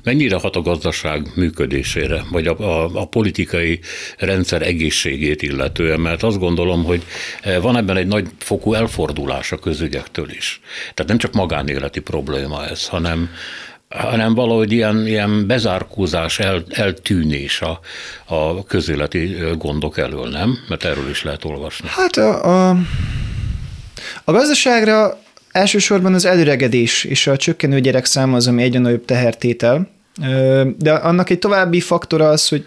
[0.04, 3.80] mennyire hat a gazdaság működésére, vagy a, a, a politikai
[4.18, 7.04] rendszer egészségét illetően, mert azt gondolom, hogy
[7.62, 10.60] van ebben egy nagy fokú elfordulás a közügyektől is.
[10.94, 13.30] Tehát nem csak magánéleti probléma ez, hanem,
[13.94, 17.80] hanem valahogy ilyen, ilyen bezárkózás, el, eltűnés a,
[18.26, 20.58] a közéleti gondok elől, nem?
[20.68, 21.88] Mert erről is lehet olvasni.
[21.92, 22.78] Hát a, a,
[24.24, 25.20] a gazdaságra
[25.52, 29.90] elsősorban az előregedés és a csökkenő gyerek száma az, ami egyre nagyobb tehertétel,
[30.78, 32.66] de annak egy további faktora az, hogy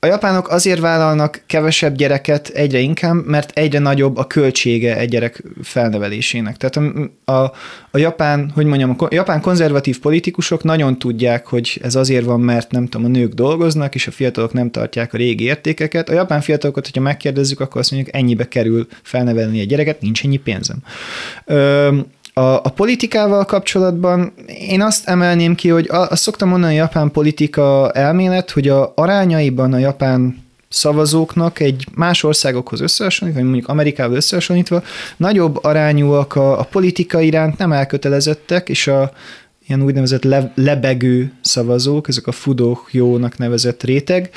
[0.00, 5.42] a japánok azért vállalnak kevesebb gyereket egyre inkább, mert egyre nagyobb a költsége egy gyerek
[5.62, 6.56] felnevelésének.
[6.56, 6.76] Tehát
[7.24, 7.52] a, a,
[7.90, 12.70] a japán, hogy mondjam, a japán konzervatív politikusok nagyon tudják, hogy ez azért van, mert
[12.70, 16.08] nem tudom, a nők dolgoznak, és a fiatalok nem tartják a régi értékeket.
[16.08, 20.36] A japán fiatalokat, hogyha megkérdezzük, akkor azt mondjuk, ennyibe kerül felnevelni egy gyereket, nincs ennyi
[20.36, 20.76] pénzem.
[21.44, 21.98] Ö,
[22.38, 27.90] a, a politikával kapcsolatban én azt emelném ki, hogy azt szoktam mondani a japán politika
[27.92, 34.82] elmélet, hogy a arányaiban a japán szavazóknak egy más országokhoz összehasonlítva, vagy mondjuk Amerikával összehasonlítva,
[35.16, 39.10] nagyobb arányúak a, a politika iránt nem elkötelezettek, és a
[39.66, 44.30] ilyen úgynevezett le, lebegő szavazók, ezek a fudók jónak nevezett réteg.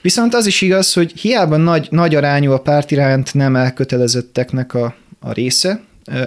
[0.00, 4.94] Viszont az is igaz, hogy hiába nagy, nagy arányú a párt iránt nem elkötelezetteknek a,
[5.20, 5.80] a része,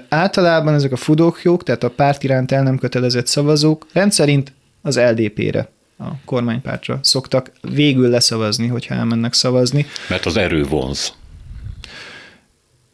[0.09, 5.69] Általában ezek a fudókjók, tehát a párt iránt el nem kötelezett szavazók rendszerint az LDP-re
[5.97, 9.85] a kormánypártra szoktak végül leszavazni, hogyha elmennek szavazni.
[10.09, 11.13] Mert az erő vonz.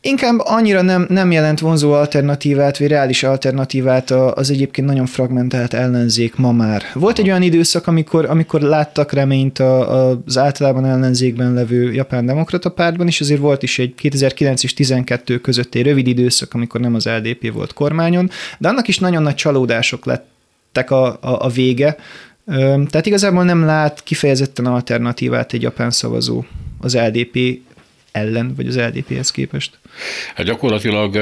[0.02, 6.36] Inkább annyira nem, nem jelent vonzó alternatívát, vagy reális alternatívát az egyébként nagyon fragmentált ellenzék
[6.36, 6.84] ma már.
[6.94, 13.08] Volt egy olyan időszak, amikor, amikor láttak reményt az általában ellenzékben levő japán demokrata pártban,
[13.08, 17.06] és azért volt is egy 2009 és 12 között egy rövid időszak, amikor nem az
[17.06, 21.98] LDP volt kormányon, de annak is nagyon nagy csalódások lettek a, a, a vége,
[22.90, 26.44] tehát igazából nem lát kifejezetten alternatívát egy japán szavazó
[26.80, 27.60] az LDP
[28.12, 29.80] ellen, vagy az LDP-hez képest?
[30.36, 31.18] Hát gyakorlatilag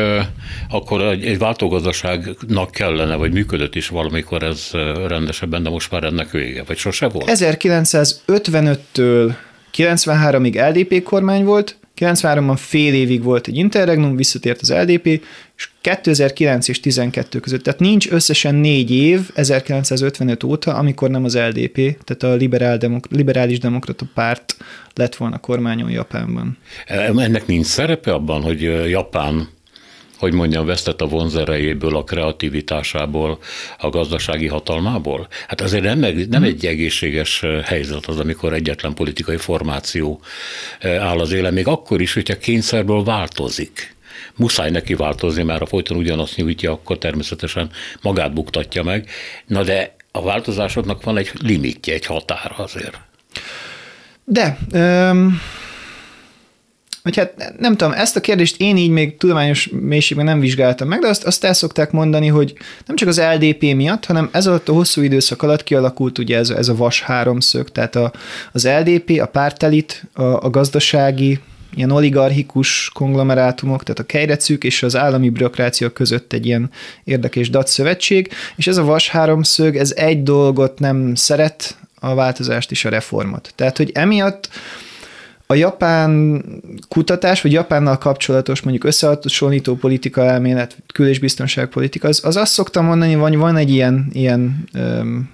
[0.69, 4.69] akkor egy, egy váltógazdaságnak kellene, vagy működött is valamikor ez
[5.07, 7.29] rendesebben, de most már ennek vége, vagy sose volt?
[7.33, 9.33] 1955-től
[9.77, 15.05] 93-ig LDP kormány volt, 93-ban fél évig volt egy interregnum, visszatért az LDP,
[15.55, 21.37] és 2009 és 12 között, tehát nincs összesen négy év 1955 óta, amikor nem az
[21.37, 24.55] LDP, tehát a liberál demok- liberális demokrata párt
[24.93, 26.57] lett volna kormányon Japánban.
[26.87, 29.47] Ennek nincs szerepe abban, hogy Japán
[30.17, 33.39] hogy mondjam, vesztett a vonzerejéből, a kreativitásából,
[33.77, 35.27] a gazdasági hatalmából?
[35.47, 36.43] Hát azért nem, nem hmm.
[36.43, 40.21] egy egészséges helyzet az, amikor egyetlen politikai formáció
[40.81, 43.95] áll az éle, még akkor is, hogyha kényszerből változik
[44.35, 47.69] muszáj neki változni, mert a folyton ugyanazt nyújtja, akkor természetesen
[48.01, 49.09] magát buktatja meg.
[49.45, 52.99] Na de a változásoknak van egy limitje, egy határa azért.
[54.23, 55.41] De, um,
[57.07, 60.99] hogy hát nem tudom, ezt a kérdést én így még tudományos mélységben nem vizsgáltam meg,
[60.99, 62.53] de azt, azt el szokták mondani, hogy
[62.85, 66.49] nem csak az LDP miatt, hanem ez alatt a hosszú időszak alatt kialakult ugye ez,
[66.49, 68.11] ez a vas háromszög, tehát a,
[68.51, 71.39] az LDP, a pártelit, a, a gazdasági,
[71.75, 76.69] ilyen oligarchikus konglomerátumok, tehát a kejrecük és az állami bürokrácia között egy ilyen
[77.03, 82.85] érdekes datszövetség, és ez a vas háromszög, ez egy dolgot nem szeret, a változást és
[82.85, 83.53] a reformot.
[83.55, 84.49] Tehát, hogy emiatt
[85.49, 86.43] a japán
[86.87, 92.85] kutatás, vagy Japánnal kapcsolatos mondjuk összehasonlító politika elmélet, kül- és biztonságpolitika, az, az azt szoktam
[92.85, 95.29] mondani, hogy van egy ilyen, ilyen öm,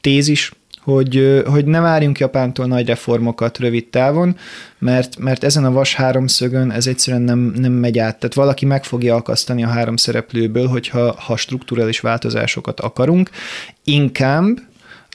[0.00, 4.36] tézis, hogy, hogy ne várjunk Japántól nagy reformokat rövid távon,
[4.78, 8.18] mert, mert ezen a vas háromszögön ez egyszerűen nem, nem megy át.
[8.18, 13.30] Tehát valaki meg fogja akasztani a három szereplőből, hogyha ha strukturális változásokat akarunk.
[13.84, 14.58] Inkább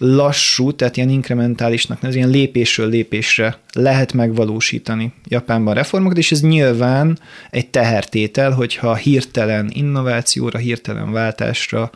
[0.03, 7.19] lassú, tehát ilyen inkrementálisnak, ez ilyen lépésről lépésre lehet megvalósítani Japánban reformokat, és ez nyilván
[7.49, 11.91] egy tehertétel, hogyha hirtelen innovációra, hirtelen váltásra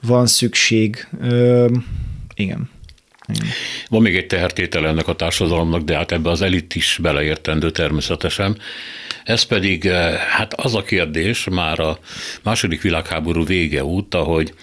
[0.00, 1.06] van szükség.
[1.20, 1.66] Ö,
[2.34, 2.70] igen.
[3.28, 3.46] igen.
[3.88, 8.58] Van még egy tehertétel ennek a társadalomnak, de hát ebbe az elit is beleértendő természetesen.
[9.24, 9.88] Ez pedig
[10.30, 11.98] hát az a kérdés már a
[12.42, 14.54] második világháború vége óta, hogy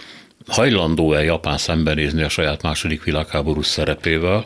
[0.47, 4.45] hajlandó-e Japán szembenézni a saját második világháború szerepével,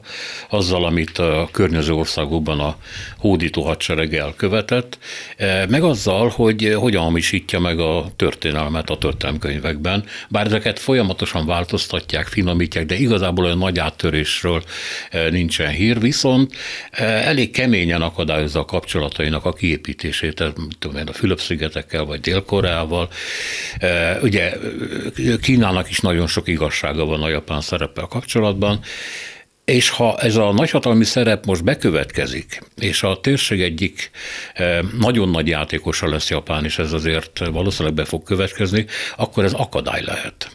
[0.49, 2.75] azzal, amit a környező országokban a
[3.17, 4.97] hódító hadsereg elkövetett,
[5.37, 12.27] e, meg azzal, hogy hogyan hamisítja meg a történelmet a történelmkönyvekben, bár ezeket folyamatosan változtatják,
[12.27, 14.63] finomítják, de igazából olyan nagy áttörésről
[15.09, 16.53] e, nincsen hír, viszont
[16.91, 20.43] e, elég keményen akadályozza a kapcsolatainak a kiépítését,
[20.79, 23.09] tudom én, a Fülöp-szigetekkel vagy Dél-Koreával.
[24.21, 24.53] Ugye
[25.41, 28.79] Kínának is nagyon sok igazsága van a japán szereppel kapcsolatban,
[29.65, 34.11] és ha ez a nagyhatalmi szerep most bekövetkezik, és a térség egyik
[34.53, 38.85] eh, nagyon nagy játékosa lesz Japán, és ez azért valószínűleg be fog következni,
[39.17, 40.49] akkor ez akadály lehet.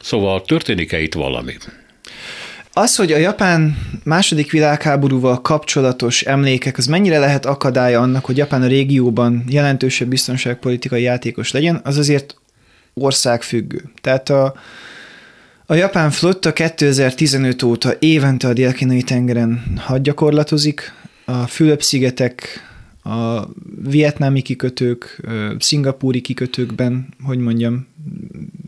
[0.00, 1.56] Szóval történik-e itt valami?
[2.72, 8.62] Az, hogy a japán második világháborúval kapcsolatos emlékek, az mennyire lehet akadálya annak, hogy Japán
[8.62, 12.36] a régióban jelentősebb biztonságpolitikai játékos legyen, az azért
[13.02, 13.84] országfüggő.
[14.00, 14.54] Tehát a,
[15.70, 18.72] A japán flotta 2015 óta évente a dél
[19.04, 20.92] tengeren hadgyakorlatozik,
[21.24, 22.62] a Fülöp-szigetek,
[23.02, 23.46] a
[23.82, 27.86] vietnámi kikötők, szingapúri kikötőkben, hogy mondjam,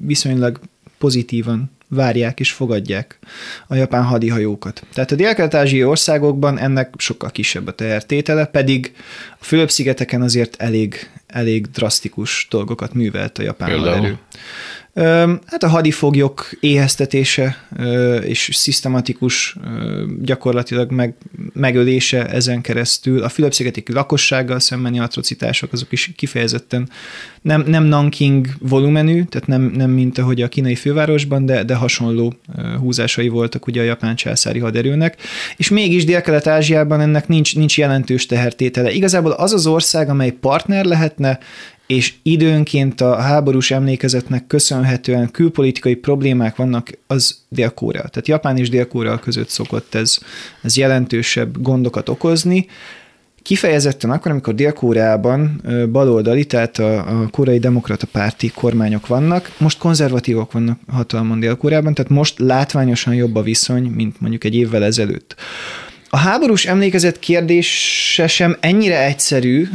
[0.06, 0.60] viszonylag
[0.98, 3.18] pozitívan várják és fogadják
[3.66, 4.82] a japán hadihajókat.
[4.94, 8.92] Tehát a dél-kelet-ázsiai országokban ennek sokkal kisebb a tehertétele, pedig
[9.40, 13.94] a Fülöp-szigeteken azért elég, elég drasztikus dolgokat művelt a japán Például.
[13.94, 14.18] haderő.
[14.94, 17.68] Hát a hadifoglyok éheztetése
[18.22, 19.56] és szisztematikus
[20.20, 21.14] gyakorlatilag meg,
[21.52, 26.88] megölése ezen keresztül, a Fülöp-szigeti lakossággal szembeni atrocitások azok is kifejezetten
[27.42, 32.34] nem, nem Nanking volumenű, tehát nem, nem mint ahogy a kínai fővárosban, de, de hasonló
[32.78, 35.16] húzásai voltak ugye a japán császári haderőnek,
[35.56, 38.90] és mégis Dél-Kelet-Ázsiában ennek nincs, nincs jelentős tehertétele.
[38.90, 41.38] Igazából az az ország, amely partner lehetne,
[41.90, 48.08] és időnként a háborús emlékezetnek köszönhetően külpolitikai problémák vannak, az Dél-Korea.
[48.08, 50.18] Tehát Japán és Dél-Korea között szokott ez,
[50.62, 52.66] ez jelentősebb gondokat okozni.
[53.42, 60.52] Kifejezetten akkor, amikor Dél-Koreában baloldali, tehát a, a koreai demokrata párti kormányok vannak, most konzervatívok
[60.52, 65.34] vannak hatalmon Dél-Koreában, tehát most látványosan jobb a viszony, mint mondjuk egy évvel ezelőtt.
[66.12, 69.68] A háborús emlékezet kérdése sem ennyire egyszerű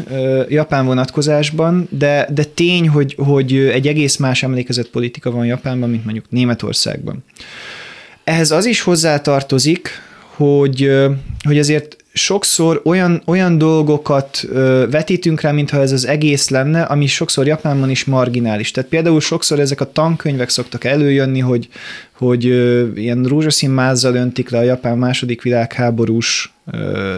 [0.49, 6.03] Japán vonatkozásban, de, de tény, hogy, hogy egy egész más emlékezett politika van Japánban, mint
[6.03, 7.23] mondjuk Németországban.
[8.23, 9.89] Ehhez az is hozzátartozik,
[10.35, 10.91] hogy,
[11.43, 14.47] hogy azért sokszor olyan, olyan dolgokat
[14.91, 18.71] vetítünk rá, mintha ez az egész lenne, ami sokszor Japánban is marginális.
[18.71, 21.67] Tehát például sokszor ezek a tankönyvek szoktak előjönni, hogy,
[22.17, 22.43] hogy
[22.95, 26.53] ilyen rózsaszín mázzal öntik le a japán második világháborús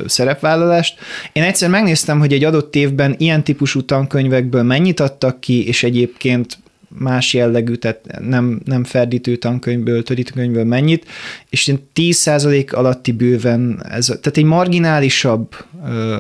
[0.06, 1.00] szerepvállalást.
[1.34, 6.58] Én egyszer megnéztem, hogy egy adott évben ilyen típusú tankönyvekből mennyit adtak ki, és egyébként
[6.88, 11.06] más jellegű, tehát nem, nem ferdítő tankönyvből, törítőkönyvből mennyit,
[11.50, 16.18] és 10% alatti bőven, ez, tehát egy marginálisabb ö,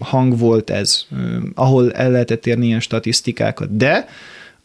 [0.00, 4.08] hang volt ez, ö, ahol el lehetett érni ilyen statisztikákat, de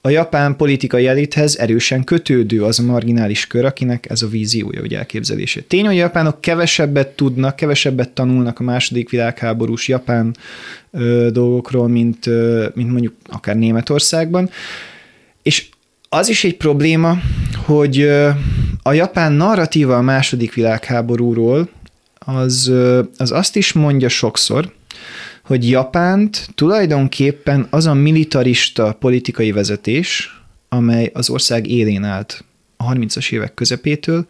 [0.03, 4.93] a japán politikai elithez erősen kötődő az a marginális kör, akinek ez a víziója, vagy
[4.93, 5.61] elképzelése.
[5.61, 10.35] Tény, hogy a japánok kevesebbet tudnak, kevesebbet tanulnak a második világháborús japán
[10.91, 14.49] ö, dolgokról, mint, ö, mint mondjuk akár Németországban,
[15.43, 15.69] és
[16.09, 17.17] az is egy probléma,
[17.65, 18.01] hogy
[18.83, 21.69] a japán narratíva a második világháborúról
[22.13, 22.71] az,
[23.17, 24.73] az azt is mondja sokszor,
[25.43, 32.43] hogy Japánt tulajdonképpen az a militarista politikai vezetés, amely az ország élén állt
[32.77, 34.25] a 30-as évek közepétől,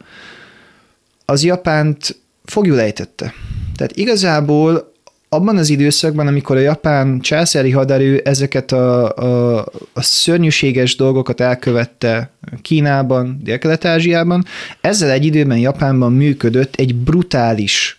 [1.26, 3.34] az Japánt fogjulejtette.
[3.76, 4.91] Tehát igazából
[5.34, 9.58] abban az időszakban, amikor a japán császári haderő ezeket a, a,
[9.94, 14.46] a szörnyűséges dolgokat elkövette Kínában, Dél-Kelet-Ázsiában,
[14.82, 17.98] ezzel egy időben Japánban működött egy brutális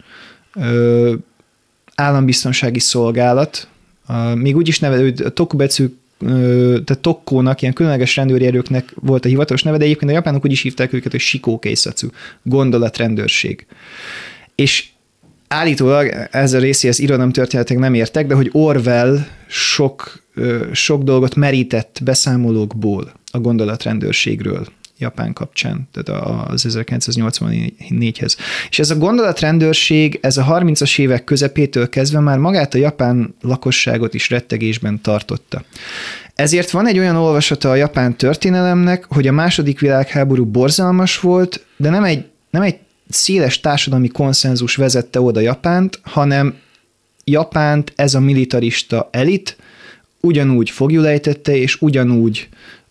[0.54, 1.14] ö,
[1.94, 3.68] állambiztonsági szolgálat,
[4.06, 5.88] a, még úgy is nevező, Tokubetsu
[6.84, 10.52] tehát Tokkónak, ilyen különleges rendőri erőknek volt a hivatalos neve, de egyébként a japánok úgy
[10.52, 12.08] is hívták őket, hogy Shiko Keisatsu,
[12.42, 13.66] gondolatrendőrség.
[14.54, 14.91] És
[15.52, 20.22] állítólag ez a részéhez irodalomtörténetek nem értek, de hogy Orwell sok,
[20.72, 24.66] sok dolgot merített beszámolókból a gondolatrendőrségről
[24.98, 28.36] Japán kapcsán, tehát az 1984-hez.
[28.70, 34.14] És ez a gondolatrendőrség, ez a 30-as évek közepétől kezdve már magát a japán lakosságot
[34.14, 35.64] is rettegésben tartotta.
[36.34, 41.90] Ezért van egy olyan olvasata a japán történelemnek, hogy a második világháború borzalmas volt, de
[41.90, 42.76] nem egy, nem egy
[43.14, 46.54] széles társadalmi konszenzus vezette oda Japánt, hanem
[47.24, 49.56] Japánt ez a militarista elit
[50.20, 52.48] ugyanúgy fogjulejtette, és ugyanúgy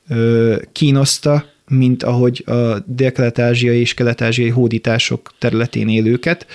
[0.09, 6.45] ö, kínoszta, mint ahogy a dél-kelet-ázsiai és kelet-ázsiai hódítások területén élőket.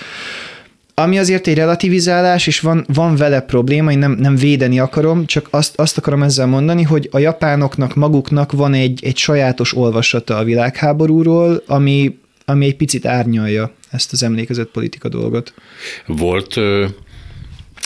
[0.93, 5.47] Ami azért egy relativizálás, és van, van vele probléma, én nem, nem védeni akarom, csak
[5.51, 10.43] azt, azt akarom ezzel mondani, hogy a japánoknak maguknak van egy, egy sajátos olvasata a
[10.43, 12.17] világháborúról, ami
[12.49, 15.53] ami egy picit árnyalja ezt az emlékezett politika dolgot.
[16.05, 16.85] Volt ö,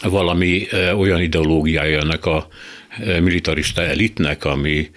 [0.02, 2.47] valami ö, olyan ideológiája ennek a
[2.97, 4.89] militarista elitnek, ami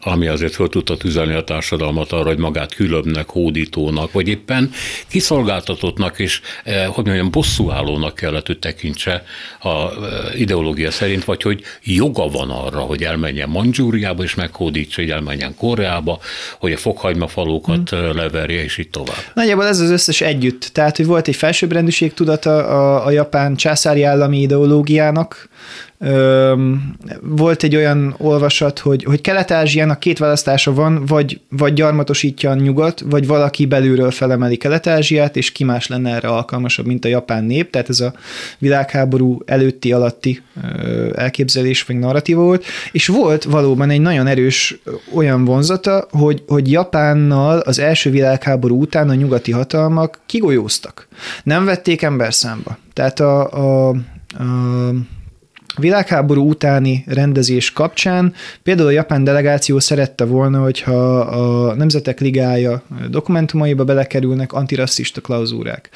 [0.00, 4.70] ami azért fel tudta tüzelni a társadalmat arra, hogy magát különbnek, hódítónak, vagy éppen
[5.08, 9.24] kiszolgáltatottnak és, eh, hogy mondjam, bosszúállónak kellett, hogy tekintse
[9.60, 15.10] a eh, ideológia szerint, vagy hogy joga van arra, hogy elmenjen Mandzsúriába és meghódítsa, hogy
[15.10, 16.18] elmenjen Koreába,
[16.58, 18.16] hogy a fokhagymafalókat hmm.
[18.16, 19.22] leverje, és így tovább.
[19.34, 20.70] Nagyjából ez az összes együtt.
[20.72, 25.48] Tehát, hogy volt egy felsőbbrendűség tudata a, a japán császári állami ideológiának,
[27.20, 33.00] Volt egy olyan olvasat, hogy, hogy Kelet-Ázsiának két választása van, vagy, vagy gyarmatosítja a nyugat,
[33.00, 37.70] vagy valaki belülről felemeli Kelet-Ázsiát, és ki más lenne erre alkalmasabb, mint a japán nép,
[37.70, 38.12] tehát ez a
[38.58, 40.42] világháború előtti alatti
[41.14, 44.80] elképzelés vagy narratíva volt, és volt valóban egy nagyon erős
[45.14, 51.08] olyan vonzata, hogy, hogy Japánnal az első világháború után a nyugati hatalmak kigolyóztak.
[51.42, 52.78] Nem vették ember számba.
[52.92, 53.94] Tehát a, a, a
[55.78, 63.84] világháború utáni rendezés kapcsán például a japán delegáció szerette volna, hogyha a Nemzetek Ligája dokumentumaiba
[63.84, 65.88] belekerülnek antirasszista klauzúrák.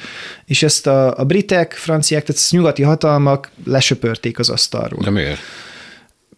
[0.45, 5.01] És ezt a, a britek, franciák, tehát a nyugati hatalmak lesöpörték az asztalról.
[5.03, 5.39] De miért?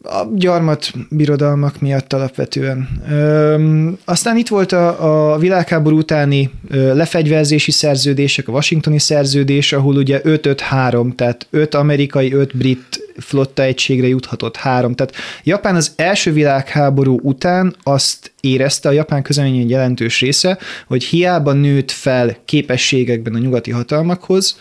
[0.03, 3.01] A gyarmat birodalmak miatt alapvetően.
[3.09, 9.95] Ö, aztán itt volt a, a világháború utáni ö, lefegyverzési szerződések, a washingtoni szerződés, ahol
[9.95, 14.95] ugye 5-5-3, tehát 5 amerikai, 5 brit flotta egységre juthatott három.
[14.95, 21.03] Tehát Japán az első világháború után azt érezte a japán közömény egy jelentős része, hogy
[21.03, 24.57] hiába nőtt fel képességekben a nyugati hatalmakhoz,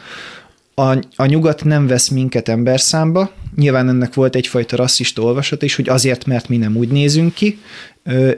[0.79, 5.89] a, a nyugat nem vesz minket emberszámba, nyilván ennek volt egyfajta rasszista olvasat is, hogy
[5.89, 7.59] azért, mert mi nem úgy nézünk ki,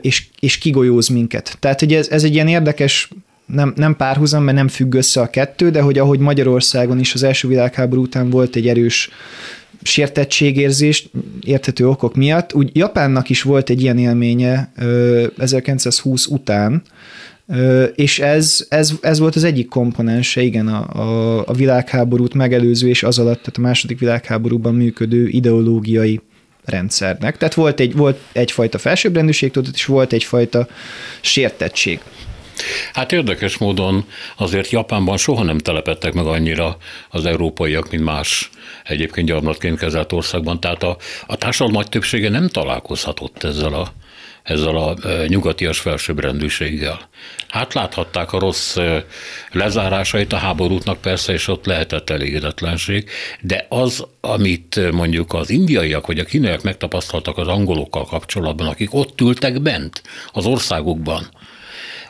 [0.01, 1.57] és, és kigolyóz minket.
[1.61, 3.11] Tehát, hogy ez, ez egy ilyen érdekes
[3.47, 7.23] nem, nem párhuzam, mert nem függ össze a kettő, de hogy ahogy Magyarországon is az
[7.23, 9.11] első világháború után volt egy erős
[9.83, 11.09] sértettségérzés
[11.41, 14.73] érthető okok miatt, úgy Japánnak is volt egy ilyen élménye
[15.39, 16.83] 1920 után,
[17.95, 23.03] és ez, ez, ez volt az egyik komponense, igen, a, a, a világháborút megelőző és
[23.03, 26.21] az alatt, tehát a második világháborúban működő ideológiai
[26.65, 27.37] rendszernek.
[27.37, 30.69] Tehát volt, egy, volt egyfajta felsőbbrendűség, és volt egyfajta
[31.21, 32.01] sértettség.
[32.93, 34.05] Hát érdekes módon
[34.37, 36.77] azért Japánban soha nem telepettek meg annyira
[37.11, 38.51] az európaiak, mint más
[38.85, 40.61] egyébként gyarmatként kezelt országban.
[40.61, 40.97] Tehát a,
[41.27, 43.93] a társadalom nagy többsége nem találkozhatott ezzel a
[44.49, 44.95] ezzel a
[45.27, 47.09] nyugatias felsőbbrendűséggel.
[47.49, 48.77] Hát láthatták a rossz
[49.53, 56.19] lezárásait a háborútnak persze, és ott lehetett elégedetlenség, de az, amit mondjuk az indiaiak vagy
[56.19, 61.29] a kínaiak megtapasztaltak az angolokkal kapcsolatban, akik ott ültek bent az országukban,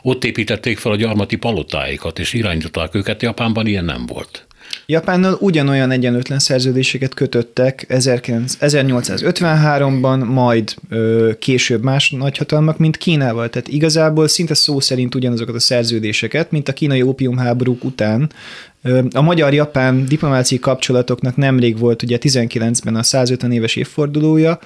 [0.01, 4.47] ott építették fel a gyarmati palotáikat, és irányították őket, Japánban ilyen nem volt.
[4.91, 13.49] Japánnal ugyanolyan egyenlőtlen szerződéseket kötöttek 1853-ban, majd ö, később más nagyhatalmak, mint Kínával.
[13.49, 18.31] Tehát igazából szinte szó szerint ugyanazokat a szerződéseket, mint a kínai ópiumháborúk után.
[19.11, 24.59] A magyar-japán diplomáciai kapcsolatoknak nemrég volt ugye 19-ben a 150 éves évfordulója.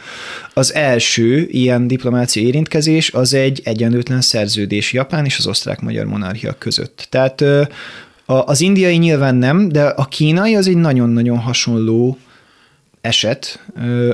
[0.54, 7.08] Az első ilyen diplomáciai érintkezés az egy egyenlőtlen szerződés Japán és az osztrák-magyar monarchia között.
[7.10, 7.44] Tehát
[8.26, 12.18] a, az indiai nyilván nem, de a kínai az egy nagyon-nagyon hasonló
[13.04, 13.60] eset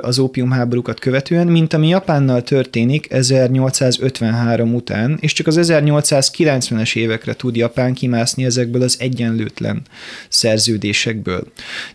[0.01, 7.55] az ópiumháborúkat követően, mint ami Japánnal történik 1853 után, és csak az 1890-es évekre tud
[7.55, 9.81] Japán kimászni ezekből az egyenlőtlen
[10.29, 11.43] szerződésekből.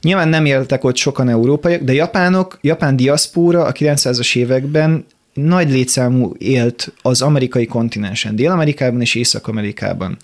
[0.01, 5.05] Nyilván nem éltek ott sokan európaiak, de japánok, japán diaszpóra a 900-as években
[5.35, 10.17] nagy létszámú élt az amerikai kontinensen, Dél-Amerikában és Észak-Amerikában,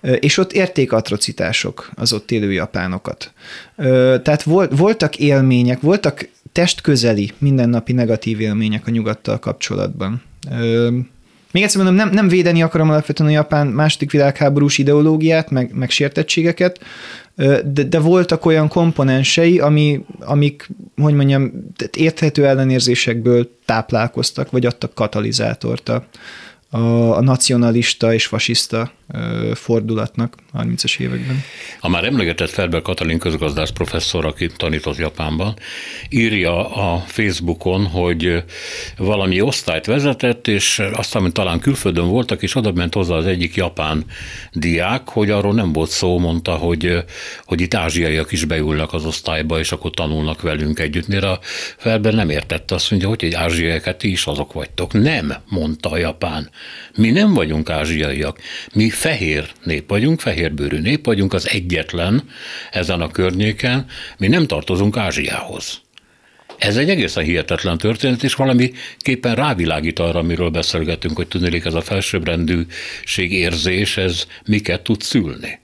[0.00, 3.32] és ott érték atrocitások az ott élő japánokat.
[4.22, 10.22] Tehát voltak élmények, voltak testközeli, mindennapi negatív élmények a nyugattal kapcsolatban.
[11.52, 15.90] Még egyszer mondom, nem, nem védeni akarom alapvetően a japán második világháborús ideológiát, meg, meg
[15.90, 16.80] sértettségeket,
[17.64, 21.52] de, de voltak olyan komponensei, ami, amik, hogy mondjam,
[21.96, 26.06] érthető ellenérzésekből táplálkoztak, vagy adtak katalizátort a,
[26.70, 28.92] a, a nacionalista és fasiszta
[29.54, 31.42] fordulatnak 30-as években.
[31.80, 35.56] A már emlegetett Ferber Katalin közgazdász professzor, aki tanított Japánban,
[36.08, 38.44] írja a Facebookon, hogy
[38.96, 44.04] valami osztályt vezetett, és aztán talán külföldön voltak, és oda ment hozzá az egyik japán
[44.52, 47.04] diák, hogy arról nem volt szó, mondta, hogy,
[47.44, 51.06] hogy itt ázsiaiak is beülnek az osztályba, és akkor tanulnak velünk együtt.
[51.06, 51.38] Mire a
[51.76, 54.92] Ferber nem értette, azt mondja, hogy egy ázsiaiakat ti is azok vagytok.
[54.92, 56.50] Nem, mondta a japán.
[56.96, 58.38] Mi nem vagyunk ázsiaiak.
[58.72, 62.22] Mi fehér nép vagyunk, fehérbőrű nép vagyunk, az egyetlen
[62.70, 63.86] ezen a környéken,
[64.18, 65.80] mi nem tartozunk Ázsiához.
[66.58, 71.80] Ez egy egészen hihetetlen történet, és valamiképpen rávilágít arra, amiről beszélgetünk, hogy tudnék ez a
[71.80, 75.58] felsőbbrendűség érzés, ez miket tud szülni.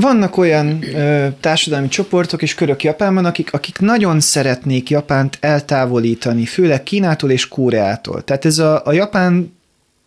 [0.00, 6.82] Vannak olyan ö, társadalmi csoportok és körök Japánban, akik, akik nagyon szeretnék Japánt eltávolítani, főleg
[6.82, 8.24] Kínától és Koreától.
[8.24, 9.56] Tehát ez a, a japán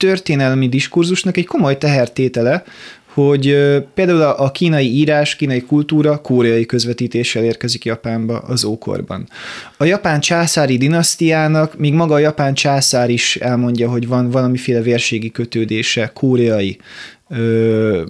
[0.05, 2.63] történelmi diskurzusnak egy komoly tehertétele,
[3.13, 3.57] hogy
[3.93, 9.27] például a kínai írás, kínai kultúra koreai közvetítéssel érkezik Japánba az ókorban.
[9.77, 15.31] A japán császári dinasztiának, míg maga a japán császár is elmondja, hogy van valamiféle vérségi
[15.31, 16.77] kötődése koreai
[17.29, 18.01] ö,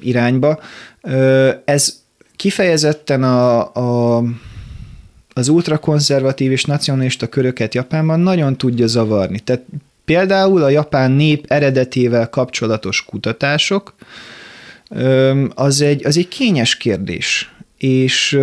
[0.00, 0.60] irányba,
[1.02, 2.00] ö, ez
[2.36, 4.22] kifejezetten a, a
[5.36, 9.38] az ultrakonzervatív és nacionalista köröket Japánban nagyon tudja zavarni.
[9.38, 9.62] Tehát
[10.04, 13.94] például a japán nép eredetével kapcsolatos kutatások,
[15.54, 18.38] az egy, az egy kényes kérdés, és,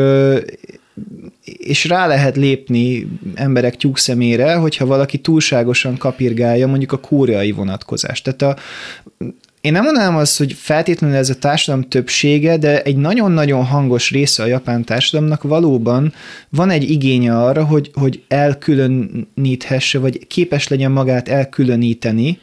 [1.43, 8.23] és rá lehet lépni emberek tyúk szemére, hogyha valaki túlságosan kapirgálja mondjuk a kóreai vonatkozást.
[8.23, 8.61] Tehát a,
[9.61, 14.43] én nem mondanám azt, hogy feltétlenül ez a társadalom többsége, de egy nagyon-nagyon hangos része
[14.43, 16.13] a japán társadalomnak valóban
[16.49, 22.39] van egy igénye arra, hogy, hogy elkülöníthesse, vagy képes legyen magát elkülöníteni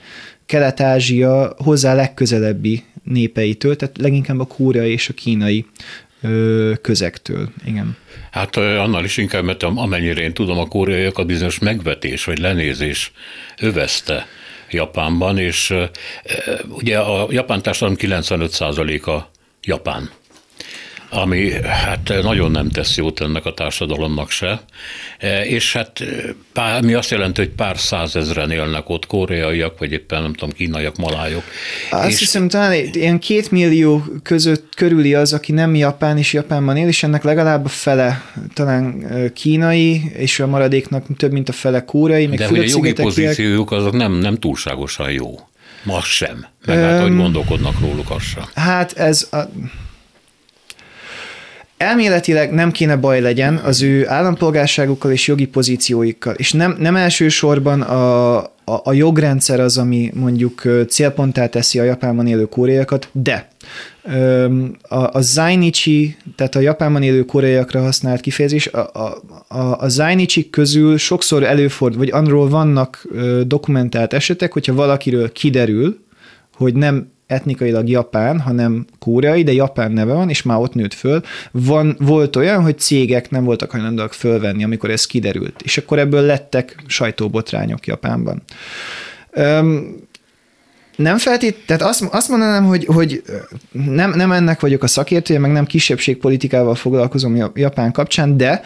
[0.46, 5.66] Kelet-Ázsia hozzá legközelebbi népeitől, tehát leginkább a kóreai és a kínai
[6.82, 7.48] közektől.
[7.64, 7.96] Igen.
[8.30, 10.68] Hát annál is inkább, mert amennyire én tudom, a
[11.14, 13.12] a bizonyos megvetés vagy lenézés
[13.60, 14.26] övezte
[14.70, 15.74] Japánban, és
[16.68, 19.30] ugye a japán társadalom 95%-a
[19.62, 20.10] japán
[21.10, 24.60] ami hát nagyon nem tesz jót ennek a társadalomnak se,
[25.18, 26.04] e, és hát
[26.52, 30.96] pár, mi azt jelenti, hogy pár százezren élnek ott, koreaiak, vagy éppen nem tudom, kínaiak,
[30.96, 31.42] malájok.
[31.90, 32.18] Azt és...
[32.18, 37.02] hiszem, talán ilyen két millió között körüli az, aki nem japán és Japánban él, és
[37.02, 38.22] ennek legalább a fele
[38.54, 39.04] talán
[39.34, 43.72] kínai, és a maradéknak több, mint a fele koreai, még De hogy a jogi pozíciójuk
[43.72, 45.40] azok nem, nem túlságosan jó.
[45.82, 46.46] Ma sem.
[46.66, 48.44] Meg hát, hogy gondolkodnak róluk, az sem.
[48.54, 49.28] Hát ez...
[49.30, 49.38] A
[51.78, 57.80] elméletileg nem kéne baj legyen az ő állampolgárságukkal és jogi pozícióikkal, és nem, nem elsősorban
[57.80, 63.48] a, a, a jogrendszer az, ami mondjuk célponttá teszi a Japánban élő koreaiakat, de
[64.82, 70.50] a, a Zainichi, tehát a Japánban élő koreaiakra használt kifejezés, a, a, a, a Zainichi
[70.50, 73.08] közül sokszor előfordul, vagy arról vannak
[73.46, 75.98] dokumentált esetek, hogyha valakiről kiderül,
[76.54, 81.22] hogy nem etnikailag japán, hanem koreai, de japán neve van, és már ott nőtt föl.
[81.50, 86.20] Van, volt olyan, hogy cégek nem voltak hajlandóak fölvenni, amikor ez kiderült, és akkor ebből
[86.20, 88.42] lettek sajtóbotrányok Japánban.
[89.30, 89.96] Öm,
[90.96, 93.22] nem feltét, tehát azt, azt mondanám, hogy, hogy
[93.72, 98.62] nem, nem ennek vagyok a szakértője, meg nem kisebbségpolitikával foglalkozom Japán kapcsán, de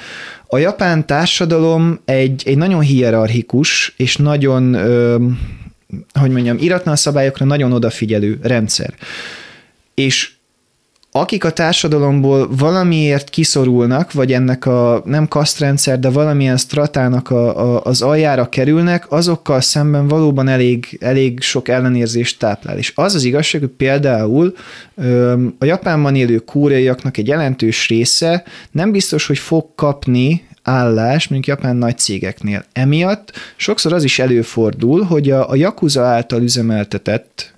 [0.46, 5.38] a japán társadalom egy, egy nagyon hierarchikus és nagyon öm,
[6.20, 8.94] hogy mondjam, iratlan szabályokra nagyon odafigyelő rendszer.
[9.94, 10.32] És
[11.14, 17.84] akik a társadalomból valamiért kiszorulnak, vagy ennek a nem kasztrendszer, de valamilyen stratának a, a,
[17.84, 22.78] az aljára kerülnek, azokkal szemben valóban elég, elég sok ellenérzést táplál.
[22.78, 24.54] És az az igazság, hogy például
[25.58, 31.76] a Japánban élő kóreaiaknak egy jelentős része nem biztos, hogy fog kapni állás, mondjuk japán
[31.76, 32.64] nagy cégeknél.
[32.72, 37.54] Emiatt sokszor az is előfordul, hogy a, a Yakuza által üzemeltetett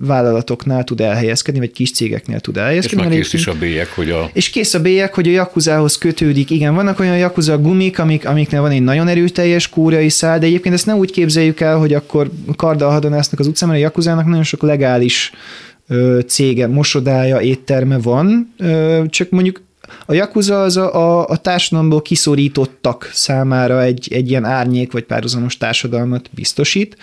[0.00, 3.02] vállalatoknál tud elhelyezkedni, vagy kis cégeknél tud elhelyezkedni.
[3.02, 4.30] És már kész is a bélyek, hogy a...
[4.32, 6.50] És kész a bélyek, hogy a Yakuzához kötődik.
[6.50, 10.74] Igen, vannak olyan Yakuza gumik, amik, amiknél van egy nagyon erőteljes kúrai szál, de egyébként
[10.74, 14.42] ezt nem úgy képzeljük el, hogy akkor karddal hadonásznak az utcán, mert a Yakuzának nagyon
[14.42, 15.32] sok legális
[16.26, 18.54] cége, mosodája, étterme van,
[19.08, 19.62] csak mondjuk
[20.06, 25.56] a Yakuza az a, a, a társadalomból kiszorítottak számára egy, egy ilyen árnyék vagy párhuzamos
[25.56, 26.96] társadalmat biztosít.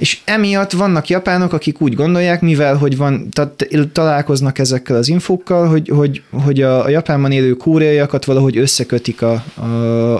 [0.00, 5.68] És emiatt vannak japánok, akik úgy gondolják, mivel hogy van, tehát találkoznak ezekkel az infókkal,
[5.68, 9.64] hogy, hogy, hogy a, a Japánban élő kóreaiakat valahogy összekötik a, a,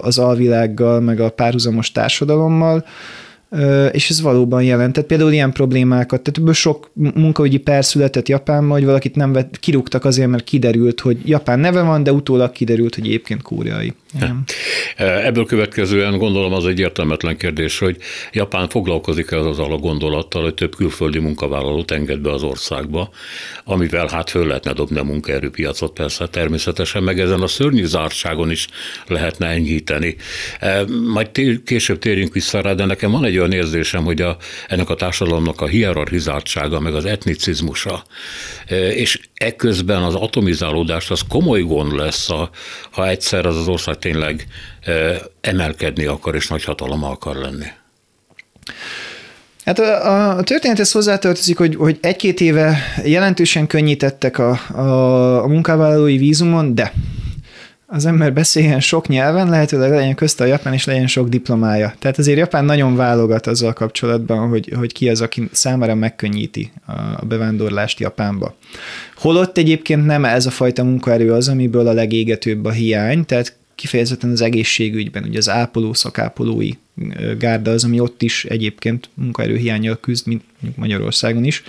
[0.02, 2.84] az alvilággal, meg a párhuzamos társadalommal,
[3.92, 6.22] és ez valóban jelentett például ilyen problémákat.
[6.22, 11.00] Tehát ebből sok munkaügyi per született Japánban, hogy valakit nem vett, kirúgtak azért, mert kiderült,
[11.00, 13.94] hogy japán neve van, de utólag kiderült, hogy egyébként kóreai.
[14.96, 17.96] Ebből következően gondolom az egy értelmetlen kérdés, hogy
[18.32, 23.10] Japán foglalkozik ez azzal a gondolattal, hogy több külföldi munkavállalót enged be az országba,
[23.64, 28.68] amivel hát föl lehetne dobni a munkaerőpiacot persze természetesen, meg ezen a szörnyű zártságon is
[29.06, 30.16] lehetne enyhíteni.
[31.12, 31.30] Majd
[31.64, 34.36] később térjünk vissza rá, de nekem van egy olyan érzésem, hogy a,
[34.68, 38.04] ennek a társadalomnak a hierarchizáltsága, meg az etnicizmusa,
[38.94, 42.28] és ekközben az atomizálódás az komoly gond lesz,
[42.90, 44.46] ha egyszer az az ország tényleg
[45.40, 47.66] emelkedni akar és nagy hatalom akar lenni.
[49.64, 56.16] Hát a, a történethez hozzátartozik, hogy, hogy egy-két éve jelentősen könnyítettek a, a, a munkavállalói
[56.16, 56.92] vízumon, de
[57.92, 61.94] az ember beszéljen sok nyelven, lehetőleg legyen közte a japán, és legyen sok diplomája.
[61.98, 66.72] Tehát azért Japán nagyon válogat azzal kapcsolatban, hogy, hogy ki az, aki számára megkönnyíti
[67.16, 68.56] a bevándorlást Japánba.
[69.16, 74.30] Holott egyébként nem ez a fajta munkaerő az, amiből a legégetőbb a hiány, tehát kifejezetten
[74.30, 76.70] az egészségügyben, ugye az ápoló, szakápolói
[77.38, 80.42] gárda az, ami ott is egyébként munkaerőhiányjal küzd, mint
[80.76, 81.62] Magyarországon is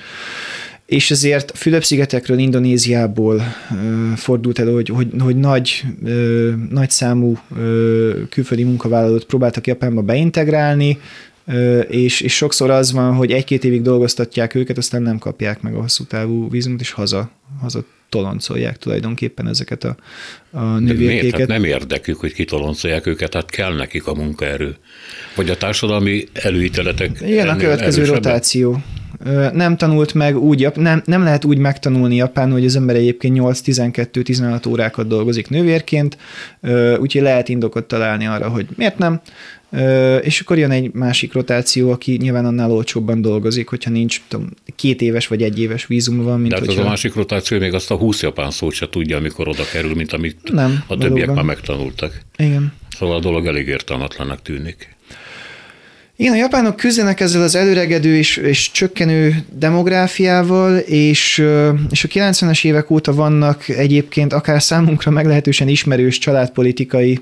[0.92, 3.42] és ezért Fülöp-szigetekről, Indonéziából
[4.16, 5.84] fordult elő, hogy, hogy, hogy nagy,
[6.70, 7.38] nagy számú
[8.30, 11.00] külföldi munkavállalót próbáltak Japánba beintegrálni,
[11.89, 15.82] és, és sokszor az van, hogy egy-két évig dolgoztatják őket, aztán nem kapják meg a
[15.82, 17.32] hosszú távú vízumot, és haza,
[17.62, 19.96] haza toloncolják tulajdonképpen ezeket a,
[20.52, 21.39] a növérkéket.
[21.39, 24.76] Hát nem érdekük, hogy kitoloncolják őket, hát kell nekik a munkaerő.
[25.36, 27.22] Vagy a társadalmi előítéletek.
[27.22, 28.32] Igen, a következő erősebben.
[28.32, 28.82] rotáció
[29.53, 34.69] nem tanult meg úgy, nem, nem lehet úgy megtanulni japán, hogy az ember egyébként 8-12-16
[34.69, 36.17] órákat dolgozik nővérként,
[36.99, 39.22] úgyhogy lehet indokot találni arra, hogy miért nem,
[40.22, 45.01] és akkor jön egy másik rotáció, aki nyilván annál olcsóbban dolgozik, hogyha nincs tudom, két
[45.01, 46.39] éves vagy egy éves vízum van.
[46.39, 46.82] Mint De hát hogyha...
[46.82, 49.95] az a másik rotáció még azt a 20 japán szót se tudja, amikor oda kerül,
[49.95, 51.36] mint amit nem, a többiek valóban.
[51.36, 52.22] már megtanultak.
[52.38, 52.74] Igen.
[52.97, 54.95] Szóval a dolog elég értelmetlennek tűnik.
[56.22, 61.43] Igen, a japánok küzdenek ezzel az előregedő és, és csökkenő demográfiával, és,
[61.89, 67.19] és a 90-es évek óta vannak egyébként akár számunkra meglehetősen ismerős családpolitikai,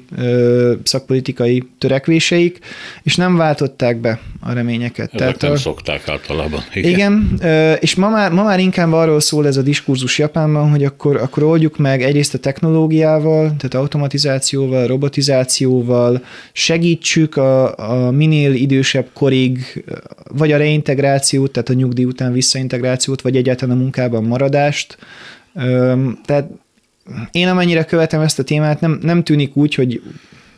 [0.83, 2.59] szakpolitikai törekvéseik,
[3.03, 5.05] és nem váltották be a reményeket.
[5.13, 5.57] Ezek Tehát nem a...
[5.57, 6.63] szokták általában.
[6.73, 7.39] Igen, Igen
[7.79, 11.43] és ma már, ma már inkább arról szól ez a diskurzus Japánban, hogy akkor, akkor
[11.43, 19.83] oldjuk meg egyrészt a technológiával, tehát automatizációval, robotizációval, segítsük a, a minél idős idősebb korig,
[20.29, 24.97] vagy a reintegrációt, tehát a nyugdíj után visszaintegrációt, vagy egyáltalán a munkában maradást.
[26.25, 26.49] Tehát
[27.31, 30.01] én amennyire követem ezt a témát, nem, nem tűnik úgy, hogy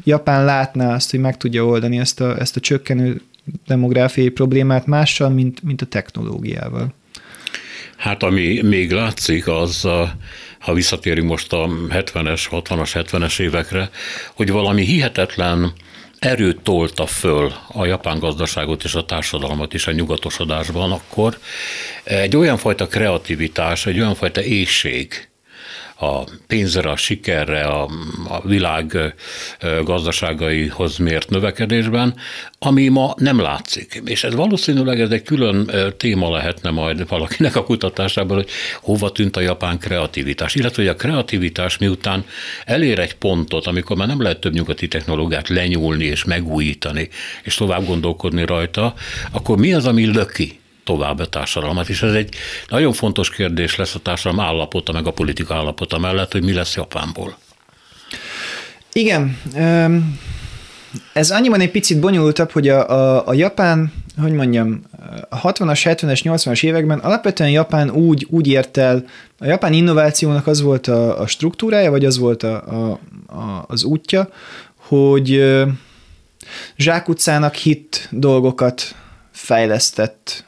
[0.03, 3.21] Japán látná azt, hogy meg tudja oldani ezt a, ezt a csökkenő
[3.67, 6.93] demográfiai problémát mással, mint, mint a technológiával.
[7.97, 9.87] Hát ami még látszik, az,
[10.59, 13.89] ha visszatérünk most a 70-es, 60-as, 70-es évekre,
[14.33, 15.73] hogy valami hihetetlen
[16.25, 21.37] erőt tolta föl a japán gazdaságot és a társadalmat is a nyugatosodásban, akkor
[22.03, 25.30] egy olyan fajta kreativitás, egy olyan fajta éjség,
[26.01, 27.89] a pénzre, a sikerre, a,
[28.27, 29.15] a világ
[29.83, 32.15] gazdaságaihoz mért növekedésben,
[32.59, 34.01] ami ma nem látszik.
[34.05, 38.49] És ez valószínűleg ez egy külön téma lehetne majd valakinek a kutatásában, hogy
[38.81, 40.55] hova tűnt a japán kreativitás.
[40.55, 42.25] Illetve, hogy a kreativitás miután
[42.65, 47.09] elér egy pontot, amikor már nem lehet több nyugati technológiát lenyúlni és megújítani,
[47.43, 48.93] és tovább gondolkodni rajta,
[49.31, 52.35] akkor mi az, ami löki tovább a társadalmat, és ez egy
[52.67, 56.75] nagyon fontos kérdés lesz a társadalom állapota, meg a politika állapota mellett, hogy mi lesz
[56.75, 57.37] Japánból.
[58.93, 59.37] Igen,
[61.13, 64.81] ez annyiban egy picit bonyolultabb, hogy a, a, a Japán, hogy mondjam,
[65.29, 69.05] a 60-as, 70-es, 80-as években alapvetően Japán úgy, úgy ért el,
[69.39, 72.99] a japán innovációnak az volt a, a struktúrája, vagy az volt a, a,
[73.35, 74.29] a, az útja,
[74.75, 75.53] hogy
[76.77, 78.95] zsákutcának hit dolgokat
[79.31, 80.45] fejlesztett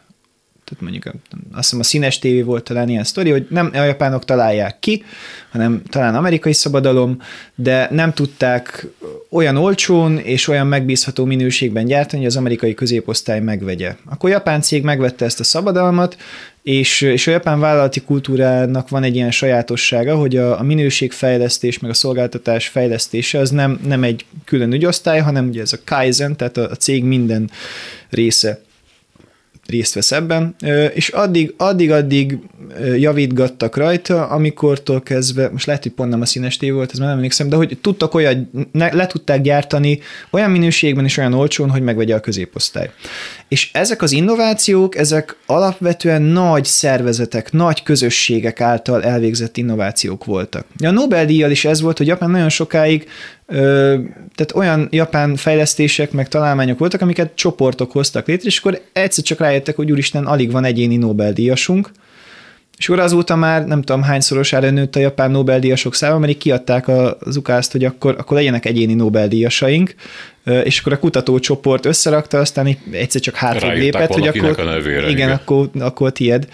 [0.66, 1.06] tehát mondjuk
[1.52, 5.04] azt hiszem a színes tévé volt talán ilyen sztori, hogy nem a japánok találják ki,
[5.52, 7.22] hanem talán amerikai szabadalom,
[7.56, 8.88] de nem tudták
[9.30, 13.96] olyan olcsón és olyan megbízható minőségben gyártani, hogy az amerikai középosztály megvegye.
[14.10, 16.18] Akkor japán cég megvette ezt a szabadalmat,
[16.64, 21.92] és, és a japán vállalati kultúrának van egy ilyen sajátossága, hogy a, a minőségfejlesztés, meg
[21.92, 26.58] a szolgáltatás fejlesztése az nem, nem egy külön ügyosztály, hanem ugye ez a Kaizen, tehát
[26.58, 27.50] a, a cég minden
[28.10, 28.62] része
[29.68, 30.56] részt vesz ebben,
[30.94, 32.38] és addig, addig, addig
[32.98, 37.08] javítgattak rajta, amikortól kezdve, most lehet, hogy pont nem a színes tévé volt, ez már
[37.08, 40.00] nem emlékszem, de hogy tudtak olyan, le tudták gyártani
[40.32, 42.90] olyan minőségben és olyan olcsón, hogy megvegye a középosztály.
[43.48, 50.66] És ezek az innovációk, ezek alapvetően nagy szervezetek, nagy közösségek által elvégzett innovációk voltak.
[50.84, 53.08] A Nobel-díjjal is ez volt, hogy Japán nagyon sokáig
[53.46, 59.40] tehát olyan japán fejlesztések, meg találmányok voltak, amiket csoportok hoztak létre, és akkor egyszer csak
[59.40, 61.92] rájöttek, hogy úristen, alig van egyéni Nobel-díjasunk,
[62.78, 66.88] és akkor azóta már nem tudom hányszorosára nőtt a japán Nobel-díjasok száma, mert így kiadták
[67.20, 69.96] az ukázt, hogy akkor, akkor legyenek egyéni Nobel-díjasaink,
[70.64, 75.30] és akkor a kutatócsoport összerakta, aztán egyszer csak hátrébb lépett, hogy akkor, a nevére, igen,
[75.30, 76.48] akkor, akkor tied.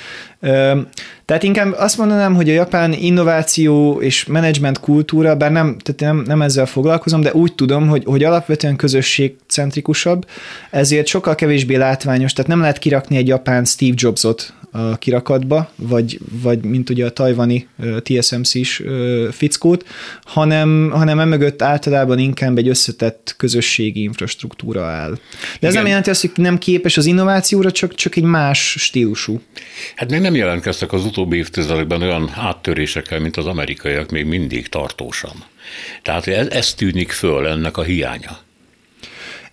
[1.25, 6.23] Tehát inkább azt mondanám, hogy a japán innováció és menedzsment kultúra, bár nem, tehát nem,
[6.27, 10.27] nem ezzel foglalkozom, de úgy tudom, hogy, hogy alapvetően közösségcentrikusabb,
[10.69, 16.19] ezért sokkal kevésbé látványos, tehát nem lehet kirakni egy japán Steve Jobsot a kirakatba, vagy,
[16.41, 17.67] vagy mint ugye a tajvani
[17.99, 18.83] TSMC-s
[19.31, 19.85] fickót,
[20.23, 25.11] hanem, hanem emögött általában inkább egy összetett közösségi infrastruktúra áll.
[25.59, 25.73] De ez Igen.
[25.73, 29.41] nem jelenti azt, hogy nem képes az innovációra, csak, csak egy más stílusú.
[29.95, 35.43] Hát még nem jelentkeztek az utóbbi évtizedekben olyan áttörésekkel, mint az amerikaiak még mindig tartósan.
[36.03, 38.37] Tehát ez, ez tűnik föl ennek a hiánya.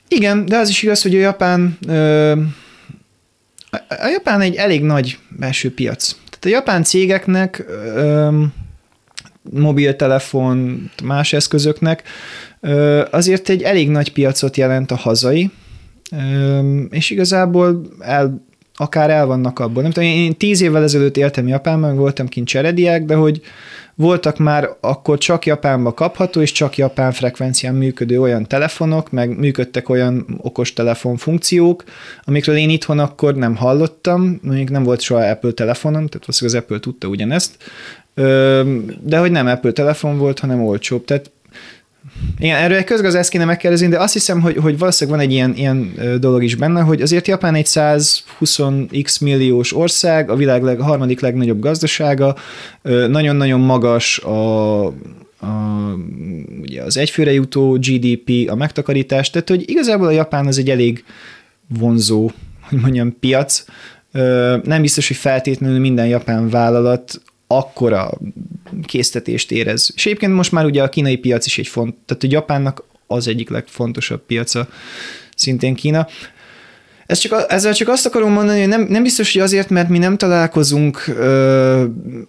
[0.08, 2.32] Igen, de az is igaz, hogy a Japán ö,
[3.88, 6.16] a Japán egy elég nagy belső piac.
[6.30, 7.64] Tehát a japán cégeknek
[7.94, 8.42] ö,
[9.50, 12.02] mobiltelefon, más eszközöknek
[12.60, 15.50] ö, azért egy elég nagy piacot jelent a hazai,
[16.12, 19.82] ö, és igazából el, akár el vannak abból.
[19.82, 23.40] Nem tudom, én tíz évvel ezelőtt éltem Japánban, voltam kint cserediák, de hogy
[23.96, 29.88] voltak már akkor csak Japánba kapható és csak japán frekvencián működő olyan telefonok, meg működtek
[29.88, 31.84] olyan okostelefon funkciók,
[32.24, 36.64] amikről én itthon akkor nem hallottam, mondjuk nem volt soha Apple telefonom, tehát valószínűleg az
[36.64, 37.56] Apple tudta ugyanezt,
[39.00, 41.04] de hogy nem Apple telefon volt, hanem olcsóbb.
[41.04, 41.30] Tehát
[42.38, 45.54] igen, erről egy közgazdász kéne megkérdezni, de azt hiszem, hogy, hogy valószínűleg van egy ilyen,
[45.56, 50.84] ilyen dolog is benne, hogy azért Japán egy 120x milliós ország, a világ leg, a
[50.84, 52.36] harmadik legnagyobb gazdasága,
[53.08, 54.92] nagyon-nagyon magas a, a,
[56.60, 61.04] ugye az egyfőre jutó GDP, a megtakarítás, tehát hogy igazából a Japán az egy elég
[61.78, 62.30] vonzó,
[62.60, 63.64] hogy mondjam, piac.
[64.62, 68.10] Nem biztos, hogy feltétlenül minden japán vállalat akkora
[68.86, 69.90] késztetést érez.
[69.94, 73.28] És egyébként most már ugye a kínai piac is egy font, tehát a Japánnak az
[73.28, 74.68] egyik legfontosabb piaca
[75.36, 76.06] szintén Kína.
[77.06, 79.98] Ez csak, ezzel csak azt akarom mondani, hogy nem, nem biztos, hogy azért, mert mi
[79.98, 81.84] nem találkozunk ö,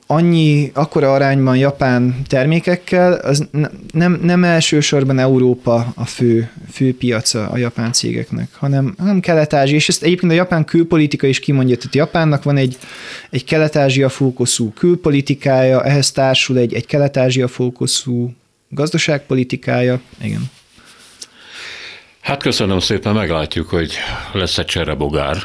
[0.07, 3.47] annyi, akkora arányban japán termékekkel, az
[3.91, 9.89] nem, nem elsősorban Európa a fő, fő piaca a japán cégeknek, hanem, hanem Kelet-Ázsia, és
[9.89, 12.77] ezt egyébként a japán külpolitika is kimondja, tehát Japánnak van egy,
[13.29, 18.33] egy Kelet-Ázsia fókuszú külpolitikája, ehhez társul egy, egy Kelet-Ázsia fókuszú
[18.69, 20.49] gazdaságpolitikája, igen.
[22.27, 23.93] Hát köszönöm szépen, meglátjuk, hogy
[24.33, 25.37] lesz egy cserebogár,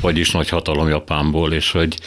[0.00, 1.98] vagyis nagy hatalom Japánból, és hogy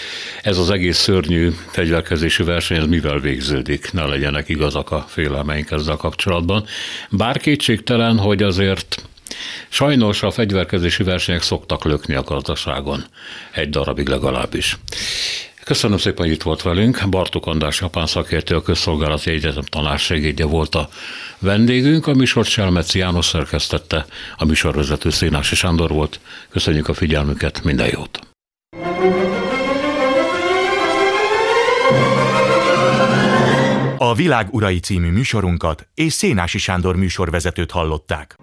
[0.41, 5.95] ez az egész szörnyű fegyverkezési verseny, ez mivel végződik, ne legyenek igazak a félelmeink ezzel
[5.95, 6.65] kapcsolatban.
[7.09, 9.03] Bár kétségtelen, hogy azért
[9.69, 13.03] Sajnos a fegyverkezési versenyek szoktak lökni a gazdaságon,
[13.51, 14.77] egy darabig legalábbis.
[15.63, 17.09] Köszönöm szépen, hogy itt volt velünk.
[17.09, 20.89] Bartók András japán szakértő, a Közszolgálati Egyetem tanársegédje volt a
[21.39, 22.07] vendégünk.
[22.07, 24.05] A műsor Selmeci János szerkesztette,
[24.37, 26.19] a műsorvezető Szénási Sándor volt.
[26.49, 28.19] Köszönjük a figyelmüket, minden jót!
[33.97, 38.35] A Világ Urai című műsorunkat és Szénási Sándor műsorvezetőt hallották.